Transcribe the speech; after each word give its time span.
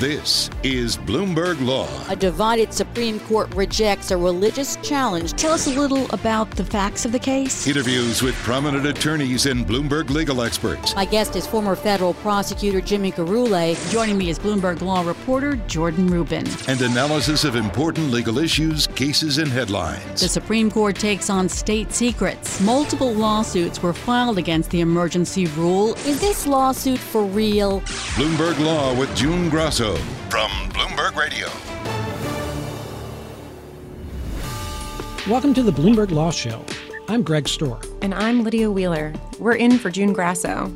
This 0.00 0.48
is 0.62 0.96
Bloomberg 0.96 1.60
Law. 1.60 1.88
A 2.08 2.14
divided 2.14 2.72
Supreme 2.72 3.18
Court 3.18 3.52
rejects 3.56 4.12
a 4.12 4.16
religious 4.16 4.76
challenge. 4.76 5.32
Tell 5.32 5.52
us 5.52 5.66
a 5.66 5.70
little 5.70 6.08
about 6.10 6.48
the 6.52 6.64
facts 6.64 7.04
of 7.04 7.10
the 7.10 7.18
case. 7.18 7.66
Interviews 7.66 8.22
with 8.22 8.36
prominent 8.36 8.86
attorneys 8.86 9.46
and 9.46 9.66
Bloomberg 9.66 10.10
legal 10.10 10.40
experts. 10.42 10.94
My 10.94 11.04
guest 11.04 11.34
is 11.34 11.48
former 11.48 11.74
federal 11.74 12.14
prosecutor 12.14 12.80
Jimmy 12.80 13.10
Gurulé. 13.10 13.74
Joining 13.90 14.16
me 14.16 14.30
is 14.30 14.38
Bloomberg 14.38 14.82
Law 14.82 15.04
reporter 15.04 15.56
Jordan 15.66 16.06
Rubin. 16.06 16.46
And 16.68 16.80
analysis 16.80 17.42
of 17.42 17.56
important 17.56 18.12
legal 18.12 18.38
issues, 18.38 18.86
cases, 18.86 19.38
and 19.38 19.50
headlines. 19.50 20.20
The 20.20 20.28
Supreme 20.28 20.70
Court 20.70 20.94
takes 20.94 21.28
on 21.28 21.48
state 21.48 21.92
secrets. 21.92 22.60
Multiple 22.60 23.12
lawsuits 23.12 23.82
were 23.82 23.92
filed 23.92 24.38
against 24.38 24.70
the 24.70 24.80
emergency 24.80 25.46
rule. 25.46 25.94
Is 26.06 26.20
this 26.20 26.46
lawsuit 26.46 27.00
for 27.00 27.24
real? 27.24 27.80
Bloomberg 28.14 28.64
Law 28.64 28.96
with 28.96 29.12
June 29.16 29.50
Grosso 29.88 30.02
from 30.28 30.50
Bloomberg 30.70 31.16
Radio. 31.16 31.46
Welcome 35.30 35.54
to 35.54 35.62
the 35.62 35.70
Bloomberg 35.72 36.10
Law 36.10 36.30
Show. 36.30 36.62
I'm 37.08 37.22
Greg 37.22 37.44
Stohr. 37.44 37.82
And 38.02 38.14
I'm 38.14 38.44
Lydia 38.44 38.70
Wheeler. 38.70 39.14
We're 39.38 39.54
in 39.54 39.78
for 39.78 39.90
June 39.90 40.12
Grosso. 40.12 40.70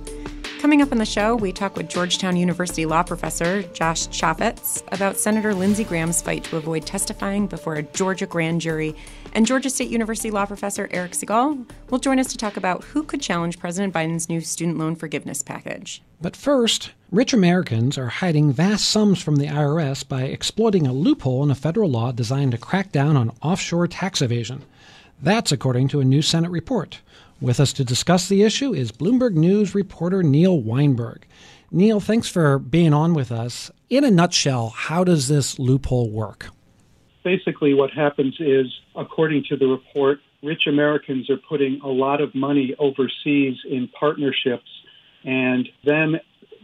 Coming 0.63 0.81
up 0.81 0.93
on 0.93 0.99
the 0.99 1.05
show, 1.05 1.35
we 1.35 1.51
talk 1.51 1.77
with 1.77 1.89
Georgetown 1.89 2.37
University 2.37 2.87
law 2.87 3.03
professor 3.03 3.65
Josh 3.75 4.07
Chafetz 4.11 4.81
about 4.93 5.17
Senator 5.17 5.55
Lindsey 5.55 5.83
Graham's 5.83 6.23
fight 6.23 6.45
to 6.45 6.57
avoid 6.57 6.87
testifying 6.87 7.49
before 7.49 7.75
a 7.75 7.83
Georgia 7.83 8.27
grand 8.27 8.61
jury. 8.61 8.95
And 9.33 9.45
Georgia 9.45 9.69
State 9.69 9.91
University 9.91 10.31
law 10.31 10.47
professor 10.47 10.89
Eric 10.93 11.13
Segall 11.13 11.69
will 11.91 11.99
join 11.99 12.21
us 12.21 12.29
to 12.29 12.37
talk 12.37 12.57
about 12.57 12.85
who 12.85 13.03
could 13.03 13.21
challenge 13.21 13.59
President 13.59 13.93
Biden's 13.93 14.29
new 14.29 14.41
student 14.41 14.79
loan 14.79 14.95
forgiveness 14.95 15.43
package. 15.43 16.01
But 16.21 16.37
first, 16.37 16.93
rich 17.11 17.33
Americans 17.33 17.99
are 17.99 18.07
hiding 18.07 18.53
vast 18.53 18.89
sums 18.89 19.21
from 19.21 19.37
the 19.37 19.49
IRS 19.49 20.07
by 20.07 20.23
exploiting 20.23 20.87
a 20.87 20.93
loophole 20.93 21.43
in 21.43 21.51
a 21.51 21.57
federal 21.57 21.91
law 21.91 22.13
designed 22.13 22.53
to 22.53 22.59
crack 22.59 22.93
down 22.93 23.17
on 23.17 23.37
offshore 23.43 23.89
tax 23.89 24.23
evasion. 24.23 24.63
That's 25.21 25.51
according 25.51 25.89
to 25.89 26.01
a 26.01 26.05
new 26.05 26.23
Senate 26.23 26.53
report. 26.53 27.01
With 27.43 27.59
us 27.59 27.73
to 27.73 27.85
discuss 27.85 28.29
the 28.29 28.45
issue 28.45 28.73
is 28.73 28.93
Bloomberg 28.93 29.35
News 29.35 29.75
reporter 29.75 30.23
Neil 30.23 30.61
Weinberg. 30.61 31.27
Neil, 31.73 31.99
thanks 31.99 32.29
for 32.29 32.61
being 32.61 32.95
on 32.95 33.15
with 33.15 33.33
us. 33.33 33.69
In 33.91 34.05
a 34.05 34.13
nutshell, 34.13 34.69
how 34.69 35.03
does 35.03 35.27
this 35.27 35.59
loophole 35.59 36.09
work? 36.09 36.51
Basically, 37.25 37.75
what 37.75 37.91
happens 37.91 38.37
is, 38.39 38.67
according 38.95 39.43
to 39.49 39.57
the 39.57 39.67
report, 39.67 40.21
rich 40.45 40.69
Americans 40.69 41.29
are 41.31 41.37
putting 41.37 41.81
a 41.83 41.89
lot 41.89 42.21
of 42.21 42.33
money 42.33 42.77
overseas 42.79 43.57
in 43.69 43.89
partnerships, 43.89 44.71
and 45.25 45.69
then 45.85 46.21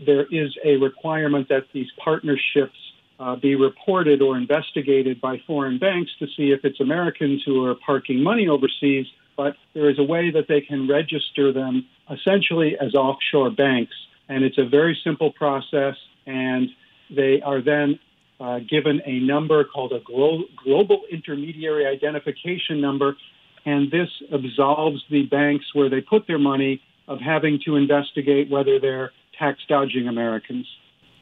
there 0.07 0.27
is 0.31 0.57
a 0.65 0.77
requirement 0.77 1.49
that 1.49 1.65
these 1.73 1.89
partnerships 1.99 2.79
uh, 3.19 3.35
be 3.35 3.57
reported 3.57 4.23
or 4.23 4.37
investigated 4.37 5.21
by 5.21 5.43
foreign 5.45 5.81
banks 5.81 6.13
to 6.21 6.27
see 6.37 6.53
if 6.53 6.61
it's 6.65 6.79
Americans 6.79 7.43
who 7.45 7.65
are 7.65 7.75
parking 7.75 8.23
money 8.23 8.47
overseas 8.47 9.07
but 9.39 9.55
there 9.73 9.89
is 9.89 9.99
a 10.01 10.03
way 10.03 10.33
that 10.33 10.47
they 10.49 10.61
can 10.61 10.89
register 10.89 11.53
them 11.53 11.87
essentially 12.11 12.77
as 12.79 12.93
offshore 12.95 13.51
banks. 13.51 13.95
And 14.29 14.45
it's 14.45 14.59
a 14.59 14.69
very 14.69 14.99
simple 15.05 15.33
process, 15.33 15.95
and 16.27 16.69
they 17.09 17.41
are 17.41 17.63
then 17.63 18.01
uh, 18.41 18.59
given 18.59 19.01
a 19.07 19.21
number 19.21 19.65
called 19.65 19.93
a 19.93 20.01
glo- 20.01 20.43
global 20.63 21.03
intermediary 21.11 21.87
identification 21.87 22.81
number, 22.81 23.17
and 23.65 23.91
this 23.91 24.09
absolves 24.33 25.03
the 25.09 25.23
banks 25.23 25.67
where 25.73 25.89
they 25.89 26.01
put 26.01 26.27
their 26.27 26.39
money 26.39 26.83
of 27.07 27.21
having 27.21 27.61
to 27.65 27.77
investigate 27.77 28.51
whether 28.51 28.81
they're 28.81 29.13
tax 29.39 29.61
dodging 29.69 30.09
Americans. 30.09 30.67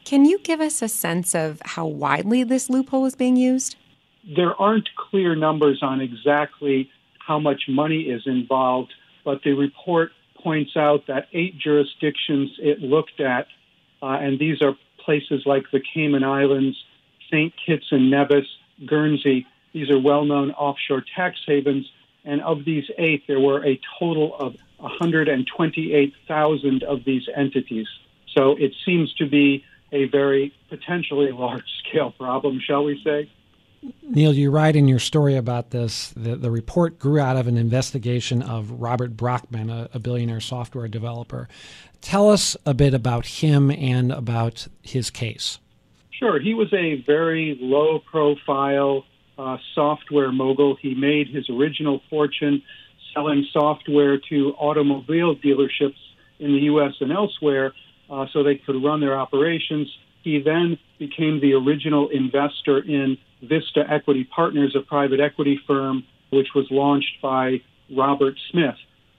Can 0.05 0.25
you 0.25 0.39
give 0.39 0.59
us 0.59 0.81
a 0.81 0.87
sense 0.87 1.35
of 1.35 1.61
how 1.63 1.85
widely 1.85 2.43
this 2.43 2.67
loophole 2.69 3.05
is 3.05 3.15
being 3.15 3.35
used? 3.35 3.75
There 4.35 4.59
aren't 4.59 4.89
clear 4.95 5.35
numbers 5.35 5.79
on 5.81 6.01
exactly 6.01 6.89
how 7.27 7.39
much 7.39 7.63
money 7.67 8.03
is 8.03 8.21
involved, 8.25 8.93
but 9.25 9.43
the 9.43 9.51
report 9.51 10.11
points 10.41 10.77
out 10.77 11.07
that 11.07 11.27
eight 11.33 11.57
jurisdictions 11.57 12.51
it 12.59 12.79
looked 12.79 13.19
at, 13.19 13.47
uh, 14.01 14.17
and 14.21 14.39
these 14.39 14.61
are 14.61 14.77
places 15.03 15.43
like 15.45 15.65
the 15.71 15.81
Cayman 15.93 16.23
Islands, 16.23 16.77
St. 17.29 17.53
Kitts 17.65 17.87
and 17.91 18.09
Nevis, 18.09 18.47
Guernsey. 18.85 19.45
These 19.73 19.89
are 19.89 19.99
well 19.99 20.23
known 20.23 20.51
offshore 20.51 21.03
tax 21.15 21.37
havens. 21.45 21.91
And 22.23 22.41
of 22.41 22.63
these 22.65 22.85
eight, 22.97 23.27
there 23.27 23.39
were 23.39 23.63
a 23.65 23.79
total 23.99 24.35
of 24.35 24.55
128,000 24.77 26.83
of 26.83 27.03
these 27.05 27.27
entities. 27.35 27.87
So 28.35 28.55
it 28.57 28.73
seems 28.85 29.13
to 29.15 29.27
be 29.27 29.65
a 29.91 30.05
very 30.05 30.53
potentially 30.69 31.31
large 31.43 31.65
scale 31.79 32.11
problem, 32.11 32.59
shall 32.59 32.83
we 32.83 33.01
say? 33.03 33.27
Neil, 34.03 34.33
you 34.33 34.49
write 34.51 34.75
in 34.75 34.87
your 34.87 34.99
story 34.99 35.35
about 35.35 35.71
this. 35.71 36.09
that 36.15 36.41
the 36.41 36.51
report 36.51 36.97
grew 36.97 37.19
out 37.19 37.35
of 37.35 37.47
an 37.47 37.57
investigation 37.57 38.41
of 38.41 38.71
Robert 38.71 39.15
Brockman, 39.15 39.69
a, 39.69 39.89
a, 39.93 39.99
billionaire 39.99 40.39
software 40.39 40.87
developer. 40.87 41.47
Tell 42.01 42.29
us 42.29 42.55
a 42.65 42.73
bit 42.73 42.93
about 42.93 43.25
him 43.25 43.69
and 43.69 44.11
about 44.11 44.67
his 44.81 45.09
case. 45.09 45.59
Sure. 46.11 46.39
He 46.39 46.53
was 46.53 46.73
a 46.73 47.01
very 47.05 47.57
low 47.61 47.99
profile 47.99 49.05
uh, 49.37 49.57
software 49.75 50.31
mogul. 50.31 50.77
He 50.81 50.95
made 50.95 51.27
his 51.27 51.49
original 51.49 52.01
fortune 52.09 52.63
selling 53.13 53.45
software 53.51 54.17
to 54.29 54.53
automobile 54.57 55.35
dealerships 55.35 55.97
in 56.39 56.53
the 56.53 56.61
U.S. 56.61 56.93
and 57.01 57.11
elsewhere 57.11 57.73
uh, 58.09 58.25
so 58.31 58.43
they 58.43 58.55
could 58.55 58.83
run 58.83 58.99
their 58.99 59.17
operations. 59.17 59.87
He 60.23 60.39
then 60.41 60.77
became 60.97 61.39
the 61.39 61.53
original 61.53 62.09
investor 62.09 62.79
in 62.79 63.17
Vista 63.41 63.85
Equity 63.89 64.23
Partners, 64.23 64.75
a 64.75 64.81
private 64.81 65.19
equity 65.19 65.59
firm 65.67 66.03
which 66.29 66.49
was 66.53 66.65
launched 66.69 67.21
by 67.21 67.61
Robert 67.95 68.35
Smith. 68.51 68.75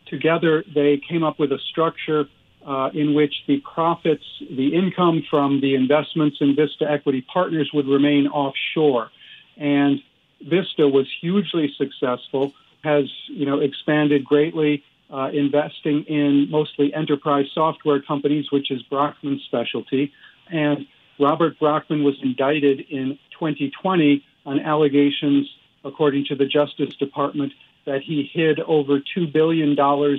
Together, 0.07 0.65
they 0.75 1.01
came 1.09 1.23
up 1.23 1.39
with 1.39 1.53
a 1.53 1.59
structure 1.71 2.29
uh, 2.67 2.91
in 2.93 3.15
which 3.15 3.35
the 3.47 3.61
profits, 3.61 4.25
the 4.51 4.75
income 4.75 5.25
from 5.31 5.61
the 5.61 5.75
investments 5.75 6.39
in 6.41 6.55
Vista 6.55 6.91
Equity 6.91 7.23
Partners 7.23 7.71
would 7.73 7.87
remain 7.87 8.27
offshore. 8.27 9.11
And 9.57 10.01
Vista 10.41 10.87
was 10.87 11.07
hugely 11.21 11.73
successful, 11.77 12.53
has 12.85 13.11
you 13.27 13.47
know 13.47 13.61
expanded 13.61 14.25
greatly, 14.25 14.85
uh, 15.11 15.31
investing 15.33 16.05
in 16.05 16.51
mostly 16.51 16.93
enterprise 16.95 17.47
software 17.55 18.01
companies, 18.01 18.51
which 18.51 18.71
is 18.71 18.83
Brockman's 18.83 19.43
specialty. 19.45 20.13
And 20.51 20.87
Robert 21.19 21.59
Brockman 21.59 22.05
was 22.05 22.15
indicted 22.23 22.81
in 22.91 23.19
2020 23.39 24.25
on 24.47 24.61
allegations, 24.61 25.49
according 25.85 26.25
to 26.27 26.35
the 26.35 26.47
Justice 26.47 26.95
Department, 26.97 27.53
that 27.87 28.03
he 28.03 28.29
hid 28.33 28.61
over 28.61 29.01
$2 29.01 29.33
billion 29.33 29.77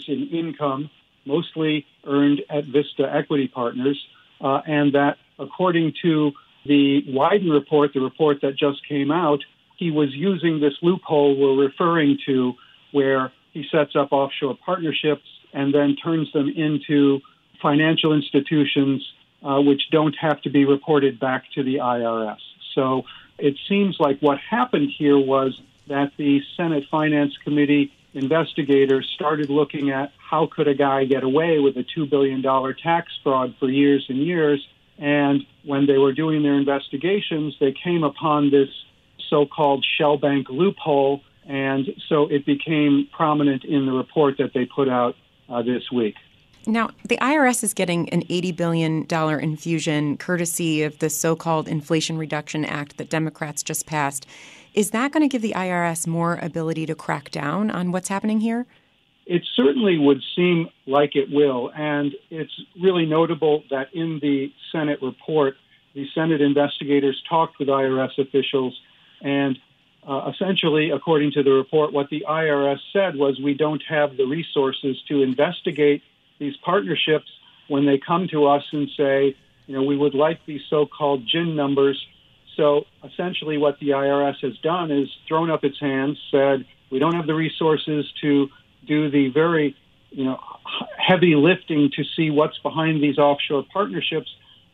in 0.07 0.29
income, 0.29 0.89
mostly 1.25 1.85
earned 2.05 2.41
at 2.49 2.65
Vista 2.65 3.09
Equity 3.11 3.47
Partners, 3.47 4.03
uh, 4.41 4.61
and 4.65 4.93
that 4.93 5.17
according 5.37 5.93
to 6.01 6.31
the 6.65 7.01
Wyden 7.07 7.51
report, 7.51 7.93
the 7.93 8.01
report 8.01 8.41
that 8.41 8.57
just 8.57 8.85
came 8.87 9.11
out, 9.11 9.39
he 9.77 9.91
was 9.91 10.09
using 10.13 10.59
this 10.59 10.73
loophole 10.81 11.37
we're 11.37 11.65
referring 11.65 12.17
to, 12.25 12.53
where 12.91 13.31
he 13.53 13.65
sets 13.71 13.95
up 13.95 14.11
offshore 14.11 14.57
partnerships 14.65 15.23
and 15.53 15.73
then 15.73 15.95
turns 15.95 16.31
them 16.33 16.49
into 16.49 17.19
financial 17.61 18.13
institutions 18.13 19.05
uh, 19.43 19.59
which 19.61 19.89
don't 19.91 20.15
have 20.19 20.41
to 20.41 20.49
be 20.49 20.65
reported 20.65 21.19
back 21.19 21.45
to 21.55 21.63
the 21.63 21.75
IRS. 21.75 22.39
So 22.75 23.03
it 23.37 23.55
seems 23.67 23.99
like 23.99 24.19
what 24.19 24.37
happened 24.39 24.91
here 24.97 25.17
was 25.17 25.59
that 25.87 26.11
the 26.17 26.41
Senate 26.55 26.85
Finance 26.89 27.37
Committee 27.43 27.91
investigators 28.13 29.09
started 29.13 29.49
looking 29.49 29.91
at 29.91 30.11
how 30.17 30.47
could 30.47 30.67
a 30.67 30.73
guy 30.73 31.05
get 31.05 31.23
away 31.23 31.59
with 31.59 31.77
a 31.77 31.83
$2 31.83 32.09
billion 32.09 32.41
tax 32.75 33.11
fraud 33.23 33.55
for 33.59 33.69
years 33.69 34.05
and 34.09 34.19
years. 34.19 34.67
And 34.97 35.45
when 35.63 35.85
they 35.85 35.97
were 35.97 36.13
doing 36.13 36.43
their 36.43 36.55
investigations, 36.55 37.55
they 37.59 37.71
came 37.71 38.03
upon 38.03 38.51
this 38.51 38.69
so 39.29 39.45
called 39.45 39.85
shell 39.97 40.17
bank 40.17 40.47
loophole. 40.49 41.21
And 41.45 41.87
so 42.07 42.27
it 42.27 42.45
became 42.45 43.07
prominent 43.11 43.63
in 43.63 43.85
the 43.85 43.91
report 43.91 44.37
that 44.37 44.53
they 44.53 44.65
put 44.65 44.89
out 44.89 45.15
uh, 45.47 45.61
this 45.61 45.91
week. 45.91 46.15
Now, 46.69 46.91
the 47.03 47.17
IRS 47.17 47.63
is 47.63 47.73
getting 47.73 48.09
an 48.09 48.21
$80 48.25 48.55
billion 48.55 49.05
infusion 49.41 50.17
courtesy 50.17 50.83
of 50.83 50.99
the 50.99 51.09
so 51.09 51.35
called 51.35 51.67
Inflation 51.67 52.15
Reduction 52.17 52.63
Act 52.63 52.97
that 52.97 53.09
Democrats 53.09 53.63
just 53.63 53.87
passed. 53.87 54.27
Is 54.75 54.91
that 54.91 55.11
going 55.11 55.27
to 55.27 55.27
give 55.27 55.41
the 55.41 55.53
IRS 55.53 56.05
more 56.05 56.37
ability 56.43 56.85
to 56.85 56.93
crack 56.93 57.31
down 57.31 57.71
on 57.71 57.91
what's 57.91 58.07
happening 58.07 58.39
here? 58.39 58.67
It 59.25 59.47
certainly 59.55 59.97
would 59.97 60.21
seem 60.35 60.69
like 60.85 61.15
it 61.15 61.31
will. 61.31 61.71
And 61.75 62.13
it's 62.29 62.53
really 62.79 63.07
notable 63.07 63.63
that 63.71 63.91
in 63.93 64.19
the 64.21 64.53
Senate 64.71 65.01
report, 65.01 65.55
the 65.95 66.07
Senate 66.13 66.39
investigators 66.39 67.21
talked 67.27 67.57
with 67.57 67.67
IRS 67.67 68.17
officials. 68.19 68.79
And 69.21 69.57
uh, 70.07 70.31
essentially, 70.33 70.91
according 70.91 71.31
to 71.31 71.41
the 71.41 71.51
report, 71.51 71.93
what 71.93 72.11
the 72.11 72.25
IRS 72.29 72.79
said 72.93 73.15
was 73.15 73.39
we 73.39 73.55
don't 73.55 73.81
have 73.89 74.17
the 74.17 74.25
resources 74.25 75.01
to 75.07 75.23
investigate 75.23 76.03
these 76.39 76.55
partnerships 76.63 77.27
when 77.67 77.85
they 77.85 77.99
come 77.99 78.27
to 78.31 78.47
us 78.47 78.63
and 78.71 78.89
say, 78.97 79.35
you 79.67 79.75
know, 79.75 79.83
we 79.83 79.95
would 79.95 80.15
like 80.15 80.39
these 80.45 80.61
so-called 80.69 81.29
GIN 81.31 81.55
numbers. 81.55 82.03
So 82.57 82.85
essentially, 83.03 83.57
what 83.57 83.79
the 83.79 83.89
IRS 83.89 84.41
has 84.41 84.57
done 84.63 84.91
is 84.91 85.07
thrown 85.27 85.51
up 85.51 85.63
its 85.63 85.79
hands, 85.79 86.17
said 86.31 86.65
we 86.89 86.99
don't 86.99 87.13
have 87.13 87.27
the 87.27 87.35
resources 87.35 88.11
to 88.21 88.49
do 88.87 89.11
the 89.11 89.29
very, 89.29 89.75
you 90.09 90.25
know, 90.25 90.39
heavy 90.97 91.35
lifting 91.35 91.91
to 91.95 92.03
see 92.15 92.31
what's 92.31 92.57
behind 92.59 93.03
these 93.03 93.17
offshore 93.17 93.65
partnerships. 93.71 94.27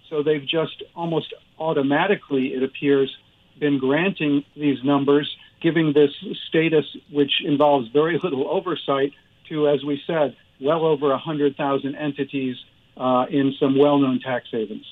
So 0.10 0.24
they've 0.24 0.46
just 0.48 0.84
almost 0.96 1.34
automatically, 1.60 2.54
it 2.54 2.64
appears, 2.64 3.14
been 3.60 3.80
granting 3.80 4.44
these 4.56 4.84
numbers, 4.84 5.30
giving 5.62 5.94
this 5.94 6.12
status, 6.48 6.86
which 7.12 7.42
involves 7.44 7.90
very 7.90 8.20
little 8.24 8.50
oversight, 8.50 9.12
to, 9.50 9.68
as 9.68 9.84
we 9.84 10.02
said, 10.08 10.36
well 10.62 10.86
over 10.86 11.10
100,000 11.10 11.96
entities 11.96 12.56
uh, 12.98 13.26
in 13.30 13.54
some 13.60 13.78
well 13.78 13.98
known 13.98 14.20
tax 14.20 14.48
havens. 14.52 14.86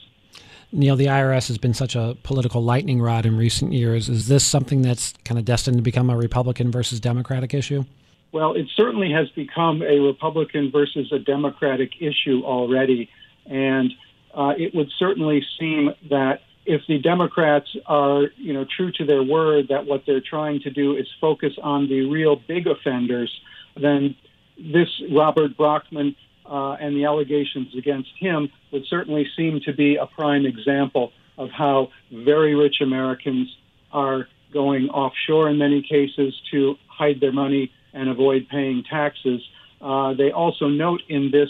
Neil, 0.71 0.95
the 0.95 1.05
IRS 1.05 1.47
has 1.47 1.59
been 1.59 1.73
such 1.75 1.95
a 1.95 2.17
political 2.23 2.63
lightning 2.63 2.99
rod 2.99 3.27
in 3.27 3.37
recent 3.37 3.73
years. 3.73 4.09
Is 4.09 4.27
this 4.27 4.43
something 4.43 4.81
that's 4.81 5.13
kind 5.23 5.37
of 5.37 5.45
destined 5.45 5.77
to 5.77 5.83
become 5.83 6.09
a 6.09 6.17
Republican 6.17 6.71
versus 6.71 6.99
Democratic 6.99 7.53
issue? 7.53 7.85
Well, 8.31 8.53
it 8.55 8.65
certainly 8.75 9.11
has 9.11 9.29
become 9.29 9.83
a 9.83 9.99
Republican 9.99 10.71
versus 10.71 11.11
a 11.11 11.19
Democratic 11.19 11.91
issue 12.01 12.41
already. 12.43 13.09
And 13.45 13.93
uh, 14.33 14.53
it 14.57 14.73
would 14.73 14.89
certainly 14.97 15.45
seem 15.59 15.91
that 16.09 16.41
if 16.65 16.81
the 16.87 16.97
Democrats 16.97 17.67
are, 17.85 18.23
you 18.37 18.53
know, 18.53 18.65
true 18.75 18.91
to 18.93 19.05
their 19.05 19.21
word 19.21 19.67
that 19.67 19.85
what 19.85 20.03
they're 20.07 20.21
trying 20.21 20.61
to 20.61 20.71
do 20.71 20.95
is 20.95 21.07
focus 21.21 21.53
on 21.61 21.87
the 21.87 22.09
real 22.09 22.35
big 22.35 22.65
offenders, 22.65 23.31
then 23.75 24.15
this 24.57 24.89
Robert 25.11 25.57
Brockman 25.57 26.15
uh, 26.45 26.73
and 26.73 26.95
the 26.95 27.05
allegations 27.05 27.75
against 27.77 28.09
him 28.19 28.49
would 28.71 28.83
certainly 28.89 29.27
seem 29.35 29.61
to 29.65 29.73
be 29.73 29.95
a 29.95 30.05
prime 30.05 30.45
example 30.45 31.11
of 31.37 31.49
how 31.49 31.89
very 32.11 32.55
rich 32.55 32.77
Americans 32.81 33.47
are 33.91 34.27
going 34.53 34.89
offshore 34.89 35.49
in 35.49 35.57
many 35.57 35.81
cases 35.81 36.33
to 36.51 36.75
hide 36.87 37.19
their 37.19 37.31
money 37.31 37.71
and 37.93 38.09
avoid 38.09 38.47
paying 38.49 38.83
taxes. 38.87 39.41
Uh, 39.81 40.13
they 40.13 40.31
also 40.31 40.67
note 40.67 41.01
in 41.09 41.31
this 41.31 41.49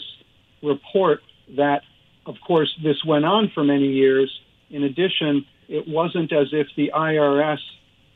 report 0.62 1.20
that, 1.56 1.82
of 2.26 2.36
course, 2.46 2.74
this 2.82 3.04
went 3.04 3.24
on 3.24 3.50
for 3.54 3.62
many 3.62 3.88
years. 3.88 4.30
In 4.70 4.84
addition, 4.84 5.44
it 5.68 5.86
wasn't 5.86 6.32
as 6.32 6.48
if 6.52 6.66
the 6.76 6.90
IRS, 6.94 7.58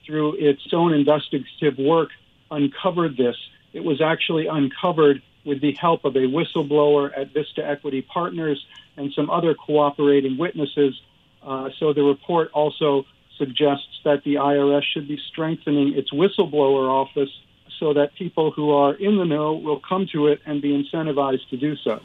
through 0.06 0.36
its 0.38 0.62
own 0.72 0.94
investigative 0.94 1.78
work, 1.78 2.08
uncovered 2.50 3.16
this 3.16 3.36
it 3.72 3.84
was 3.84 4.00
actually 4.00 4.46
uncovered 4.46 5.22
with 5.44 5.60
the 5.60 5.72
help 5.72 6.04
of 6.04 6.14
a 6.16 6.20
whistleblower 6.20 7.10
at 7.16 7.32
Vista 7.32 7.66
Equity 7.66 8.02
Partners 8.02 8.64
and 8.96 9.12
some 9.14 9.30
other 9.30 9.54
cooperating 9.54 10.36
witnesses. 10.36 11.00
Uh, 11.42 11.70
so 11.78 11.92
the 11.92 12.02
report 12.02 12.50
also 12.52 13.06
suggests 13.38 14.00
that 14.04 14.24
the 14.24 14.34
IRS 14.34 14.82
should 14.92 15.08
be 15.08 15.18
strengthening 15.30 15.96
its 15.96 16.12
whistleblower 16.12 16.88
office 16.88 17.30
so 17.78 17.94
that 17.94 18.14
people 18.14 18.50
who 18.50 18.70
are 18.70 18.94
in 18.94 19.16
the 19.16 19.24
know 19.24 19.54
will 19.54 19.80
come 19.80 20.06
to 20.12 20.26
it 20.26 20.40
and 20.44 20.60
be 20.60 20.70
incentivized 20.70 21.48
to 21.50 21.56
do 21.56 21.76
so. 21.76 22.00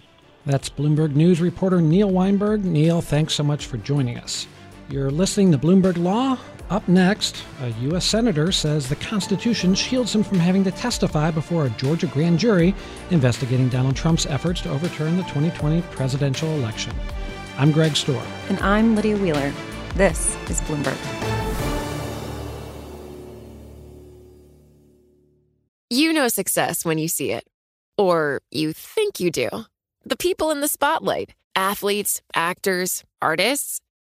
That's 0.45 0.69
Bloomberg 0.69 1.16
News 1.16 1.42
reporter 1.42 1.81
Neil 1.81 2.09
Weinberg. 2.09 2.63
Neil, 2.63 3.01
thanks 3.01 3.33
so 3.33 3.44
much 3.44 3.66
for 3.66 3.77
joining 3.77 4.18
us. 4.18 4.48
You're 4.89 5.12
listening 5.12 5.51
to 5.53 5.57
Bloomberg 5.57 5.97
Law. 5.97 6.38
Up 6.69 6.88
next, 6.89 7.44
a 7.62 7.69
U.S. 7.69 8.06
Senator 8.06 8.51
says 8.51 8.89
the 8.89 8.97
Constitution 8.97 9.75
shields 9.75 10.13
him 10.13 10.24
from 10.24 10.39
having 10.39 10.63
to 10.65 10.71
testify 10.71 11.31
before 11.31 11.65
a 11.65 11.69
Georgia 11.71 12.07
grand 12.07 12.38
jury 12.38 12.75
investigating 13.09 13.69
Donald 13.69 13.95
Trump's 13.95 14.25
efforts 14.25 14.62
to 14.62 14.69
overturn 14.69 15.15
the 15.15 15.24
2020 15.24 15.81
presidential 15.91 16.50
election. 16.50 16.94
I'm 17.57 17.71
Greg 17.71 17.94
Stohr. 17.94 18.21
And 18.50 18.59
I'm 18.59 18.95
Lydia 18.95 19.18
Wheeler. 19.18 19.53
This 19.95 20.35
is 20.50 20.59
Bloomberg. 20.62 20.97
You 25.89 26.12
know 26.12 26.27
success 26.27 26.83
when 26.83 26.97
you 26.97 27.07
see 27.07 27.31
it, 27.31 27.45
or 27.97 28.41
you 28.51 28.74
think 28.74 29.19
you 29.19 29.31
do. 29.31 29.50
The 30.03 30.18
people 30.18 30.51
in 30.51 30.59
the 30.59 30.68
spotlight 30.68 31.35
athletes, 31.56 32.21
actors, 32.35 33.03
artists. 33.21 33.80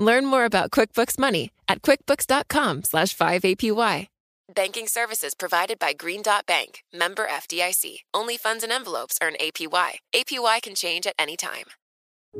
Learn 0.00 0.24
more 0.24 0.46
about 0.46 0.70
QuickBooks 0.70 1.18
Money 1.18 1.50
at 1.68 1.82
quickbooks.com 1.82 2.84
slash 2.84 3.14
5APY. 3.14 4.06
Banking 4.52 4.88
services 4.88 5.34
provided 5.34 5.78
by 5.78 5.92
Green 5.92 6.22
Dot 6.22 6.44
Bank, 6.46 6.82
member 6.92 7.26
FDIC. 7.26 7.98
Only 8.12 8.36
funds 8.36 8.64
and 8.64 8.72
envelopes 8.72 9.18
earn 9.22 9.34
APY. 9.34 9.98
APY 10.12 10.62
can 10.62 10.74
change 10.74 11.06
at 11.06 11.14
any 11.18 11.36
time. 11.36 11.66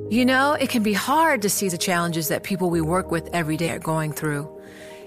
You 0.08 0.24
know, 0.24 0.54
it 0.54 0.70
can 0.70 0.82
be 0.82 0.94
hard 0.94 1.42
to 1.42 1.50
see 1.50 1.68
the 1.68 1.78
challenges 1.78 2.28
that 2.28 2.42
people 2.42 2.70
we 2.70 2.80
work 2.80 3.10
with 3.10 3.28
every 3.32 3.56
day 3.56 3.70
are 3.70 3.78
going 3.78 4.12
through. 4.12 4.48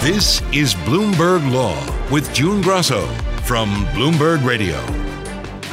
This 0.00 0.40
is 0.52 0.76
Bloomberg 0.76 1.50
Law 1.52 1.76
with 2.08 2.32
June 2.32 2.62
Grosso 2.62 3.04
from 3.42 3.68
Bloomberg 3.86 4.44
Radio. 4.46 4.76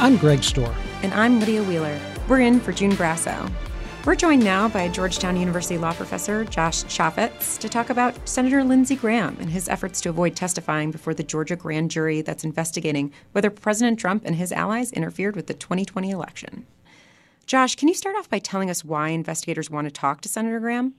I'm 0.00 0.16
Greg 0.16 0.40
Stohr. 0.40 0.74
And 1.04 1.14
I'm 1.14 1.38
Lydia 1.38 1.62
Wheeler. 1.62 1.96
We're 2.26 2.40
in 2.40 2.58
for 2.58 2.72
June 2.72 2.96
Grosso. 2.96 3.48
We're 4.04 4.16
joined 4.16 4.42
now 4.42 4.68
by 4.68 4.88
Georgetown 4.88 5.36
University 5.36 5.78
law 5.78 5.92
professor 5.92 6.44
Josh 6.44 6.82
Chafetz 6.86 7.56
to 7.60 7.68
talk 7.68 7.88
about 7.88 8.16
Senator 8.28 8.64
Lindsey 8.64 8.96
Graham 8.96 9.36
and 9.38 9.48
his 9.48 9.68
efforts 9.68 10.00
to 10.00 10.08
avoid 10.08 10.34
testifying 10.34 10.90
before 10.90 11.14
the 11.14 11.22
Georgia 11.22 11.54
grand 11.54 11.92
jury 11.92 12.20
that's 12.20 12.42
investigating 12.42 13.12
whether 13.30 13.48
President 13.48 13.96
Trump 13.96 14.24
and 14.26 14.34
his 14.34 14.50
allies 14.50 14.90
interfered 14.90 15.36
with 15.36 15.46
the 15.46 15.54
2020 15.54 16.10
election. 16.10 16.66
Josh, 17.46 17.76
can 17.76 17.86
you 17.86 17.94
start 17.94 18.16
off 18.16 18.28
by 18.28 18.40
telling 18.40 18.70
us 18.70 18.84
why 18.84 19.10
investigators 19.10 19.70
want 19.70 19.86
to 19.86 19.92
talk 19.92 20.20
to 20.22 20.28
Senator 20.28 20.58
Graham? 20.58 20.94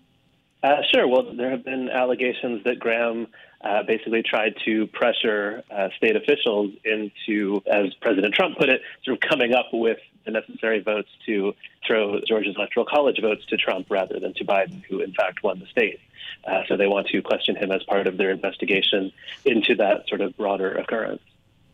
Uh, 0.63 0.81
sure. 0.91 1.07
Well, 1.07 1.35
there 1.35 1.51
have 1.51 1.63
been 1.63 1.89
allegations 1.89 2.63
that 2.63 2.79
Graham 2.79 3.27
uh, 3.61 3.83
basically 3.83 4.23
tried 4.23 4.55
to 4.65 4.87
pressure 4.87 5.63
uh, 5.69 5.89
state 5.97 6.15
officials 6.15 6.71
into, 6.83 7.61
as 7.71 7.93
President 8.01 8.33
Trump 8.33 8.57
put 8.57 8.69
it, 8.69 8.81
sort 9.03 9.17
of 9.17 9.29
coming 9.29 9.53
up 9.53 9.67
with 9.71 9.99
the 10.25 10.31
necessary 10.31 10.79
votes 10.81 11.09
to 11.25 11.53
throw 11.85 12.19
Georgia's 12.27 12.55
electoral 12.57 12.85
college 12.85 13.19
votes 13.21 13.45
to 13.47 13.57
Trump 13.57 13.87
rather 13.89 14.19
than 14.19 14.33
to 14.35 14.45
Biden, 14.45 14.83
who 14.85 14.99
in 14.99 15.13
fact 15.13 15.43
won 15.43 15.59
the 15.59 15.67
state. 15.67 15.99
Uh, 16.45 16.63
so 16.67 16.75
they 16.75 16.87
want 16.87 17.07
to 17.07 17.21
question 17.21 17.55
him 17.55 17.71
as 17.71 17.83
part 17.83 18.07
of 18.07 18.17
their 18.17 18.31
investigation 18.31 19.11
into 19.45 19.75
that 19.75 20.07
sort 20.07 20.21
of 20.21 20.35
broader 20.37 20.71
occurrence. 20.73 21.21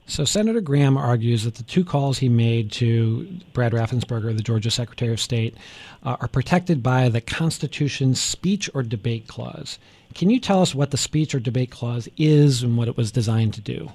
So 0.05 0.25
Senator 0.25 0.59
Graham 0.59 0.97
argues 0.97 1.43
that 1.43 1.55
the 1.55 1.63
two 1.63 1.85
calls 1.85 2.17
he 2.17 2.27
made 2.27 2.71
to 2.73 3.39
Brad 3.53 3.71
Raffensperger, 3.71 4.35
the 4.35 4.43
Georgia 4.43 4.69
Secretary 4.69 5.13
of 5.13 5.19
State, 5.19 5.55
uh, 6.03 6.17
are 6.19 6.27
protected 6.27 6.83
by 6.83 7.07
the 7.07 7.21
Constitution's 7.21 8.21
speech 8.21 8.69
or 8.73 8.83
debate 8.83 9.27
clause. 9.27 9.79
Can 10.13 10.29
you 10.29 10.39
tell 10.39 10.61
us 10.61 10.75
what 10.75 10.91
the 10.91 10.97
speech 10.97 11.33
or 11.33 11.39
debate 11.39 11.71
clause 11.71 12.09
is 12.17 12.63
and 12.63 12.77
what 12.77 12.87
it 12.87 12.97
was 12.97 13.11
designed 13.11 13.53
to 13.55 13.61
do? 13.61 13.91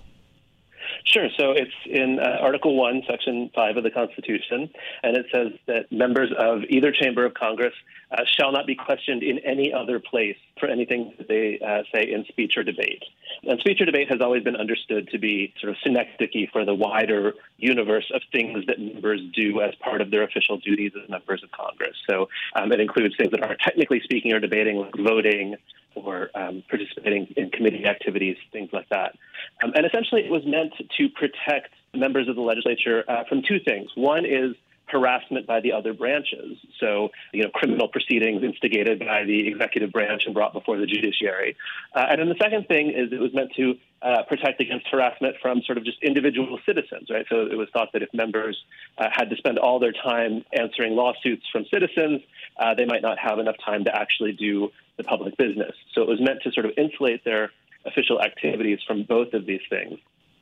Sure. 1.05 1.28
So 1.38 1.52
it's 1.52 1.73
in 1.87 2.19
uh, 2.21 2.38
Article 2.40 2.76
1, 2.76 3.02
Section 3.09 3.50
5 3.55 3.78
of 3.78 3.85
the 3.85 3.90
Constitution, 3.90 4.71
and 5.02 5.17
it 5.17 5.26
says 5.33 5.52
that 5.67 5.90
members 5.90 6.31
of 6.38 6.62
either 6.69 6.93
chamber 6.93 7.25
of 7.25 7.35
Congress 7.35 7.75
uh, 8.11 8.23
shall 8.38 8.52
not 8.52 8.67
be 8.67 8.75
questioned 8.75 9.23
in 9.23 9.38
any 9.40 9.73
other 9.73 10.00
place 10.00 10.37
for 10.59 10.69
anything 10.69 11.12
that 11.19 11.28
they 11.28 11.59
uh, 11.64 11.83
say 11.95 12.11
in 12.11 12.25
speech 12.28 12.55
or 12.57 12.62
debate. 12.62 13.02
And 13.45 13.59
speech 13.61 13.81
or 13.81 13.85
debate 13.85 14.09
has 14.11 14.21
always 14.21 14.43
been 14.43 14.57
understood 14.57 15.09
to 15.11 15.19
be 15.19 15.52
sort 15.61 15.71
of 15.71 15.76
synecdoche 15.85 16.50
for 16.52 16.64
the 16.64 16.75
wider 16.75 17.35
universe 17.59 18.11
of 18.14 18.23
things 18.33 18.64
that 18.67 18.81
members 18.81 19.21
do 19.35 19.61
as 19.61 19.75
part 19.76 20.00
of 20.00 20.11
their 20.11 20.23
official 20.23 20.59
duties 20.59 20.93
as 21.02 21.09
members 21.09 21.43
of 21.43 21.50
Congress. 21.52 21.97
So 22.09 22.28
um, 22.55 22.73
it 22.73 22.81
includes 22.81 23.14
things 23.17 23.31
that 23.31 23.43
are 23.43 23.57
technically 23.62 24.00
speaking 24.05 24.33
or 24.33 24.40
debating, 24.40 24.76
like 24.76 24.95
voting, 24.97 25.57
or 26.05 26.31
um, 26.35 26.62
participating 26.69 27.33
in 27.37 27.50
committee 27.50 27.85
activities, 27.85 28.37
things 28.52 28.71
like 28.73 28.88
that. 28.90 29.17
Um, 29.62 29.73
and 29.75 29.87
essentially, 29.87 30.23
it 30.25 30.31
was 30.31 30.45
meant 30.47 30.73
to 30.97 31.09
protect 31.09 31.71
members 31.95 32.28
of 32.28 32.37
the 32.37 32.43
legislature 32.43 33.05
uh, 33.09 33.25
from 33.28 33.43
two 33.43 33.61
things. 33.61 33.90
One 33.95 34.25
is 34.25 34.55
harassment 34.90 35.47
by 35.47 35.61
the 35.61 35.73
other 35.73 35.92
branches. 35.92 36.59
So, 36.80 37.11
you 37.33 37.42
know, 37.42 37.50
criminal 37.50 37.88
proceedings 37.88 38.42
instigated 38.42 38.99
by 39.00 39.25
the 39.25 39.49
executive 39.49 39.92
branch 39.92 40.23
and 40.26 40.35
brought 40.35 40.52
before 40.52 40.78
the 40.78 40.87
judiciary. 40.87 41.57
Uh, 41.95 42.07
and 42.11 42.21
then 42.21 42.28
the 42.28 42.37
second 42.40 42.68
thing 42.68 42.90
is 42.90 43.12
it 43.12 43.21
was 43.21 43.35
meant 43.35 43.52
to 43.57 43.75
uh, 44.00 44.23
protect 44.28 44.61
against 44.61 44.87
harassment 44.88 45.37
from 45.42 45.61
sort 45.62 45.78
of 45.78 45.85
just 45.85 45.99
individual 46.02 46.59
citizens, 46.64 47.09
right? 47.11 47.26
So 47.28 47.47
it 47.47 47.57
was 47.57 47.68
thought 47.73 47.88
that 47.92 48.02
if 48.02 48.09
members 48.12 48.57
uh, 48.97 49.09
had 49.12 49.30
to 49.30 49.37
spend 49.37 49.59
all 49.59 49.78
their 49.78 49.92
time 49.92 50.45
answering 50.52 50.95
lawsuits 50.95 51.45
from 51.50 51.64
citizens, 51.73 52.23
uh, 52.59 52.75
they 52.75 52.85
might 52.85 53.02
not 53.02 53.18
have 53.18 53.38
enough 53.38 53.57
time 53.64 53.85
to 53.85 53.95
actually 53.95 54.33
do 54.33 54.71
the 54.97 55.04
public 55.04 55.37
business. 55.37 55.75
So 55.95 56.02
it 56.02 56.09
was 56.09 56.21
meant 56.21 56.42
to 56.42 56.52
sort 56.52 56.66
of 56.66 56.73
insulate 56.76 57.25
their 57.25 57.50
official 57.85 58.21
activities 58.21 58.78
from 58.87 59.02
both 59.02 59.33
of 59.33 59.47
these 59.47 59.62
things. 59.68 59.99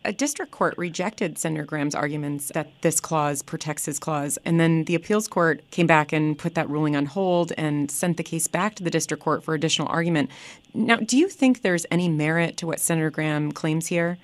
A 0.06 0.12
district 0.12 0.52
court 0.52 0.74
rejected 0.78 1.36
Senator 1.36 1.64
Graham's 1.64 1.96
arguments 1.96 2.52
that 2.54 2.70
this 2.80 3.00
clause 3.00 3.42
protects 3.42 3.86
his 3.86 3.98
clause. 3.98 4.38
And 4.44 4.60
then 4.60 4.84
the 4.84 4.94
appeals 4.94 5.26
court 5.26 5.68
came 5.72 5.88
back 5.88 6.12
and 6.12 6.38
put 6.38 6.54
that 6.54 6.70
ruling 6.70 6.94
on 6.94 7.06
hold 7.06 7.52
and 7.58 7.90
sent 7.90 8.16
the 8.16 8.22
case 8.22 8.46
back 8.46 8.76
to 8.76 8.84
the 8.84 8.90
district 8.90 9.20
court 9.20 9.42
for 9.42 9.52
additional 9.52 9.88
argument. 9.88 10.30
Now, 10.72 10.98
do 10.98 11.18
you 11.18 11.28
think 11.28 11.62
there's 11.62 11.86
any 11.90 12.08
merit 12.08 12.56
to 12.58 12.68
what 12.68 12.78
Senator 12.78 13.10
Graham 13.10 13.50
claims 13.50 13.88
here? 13.88 14.16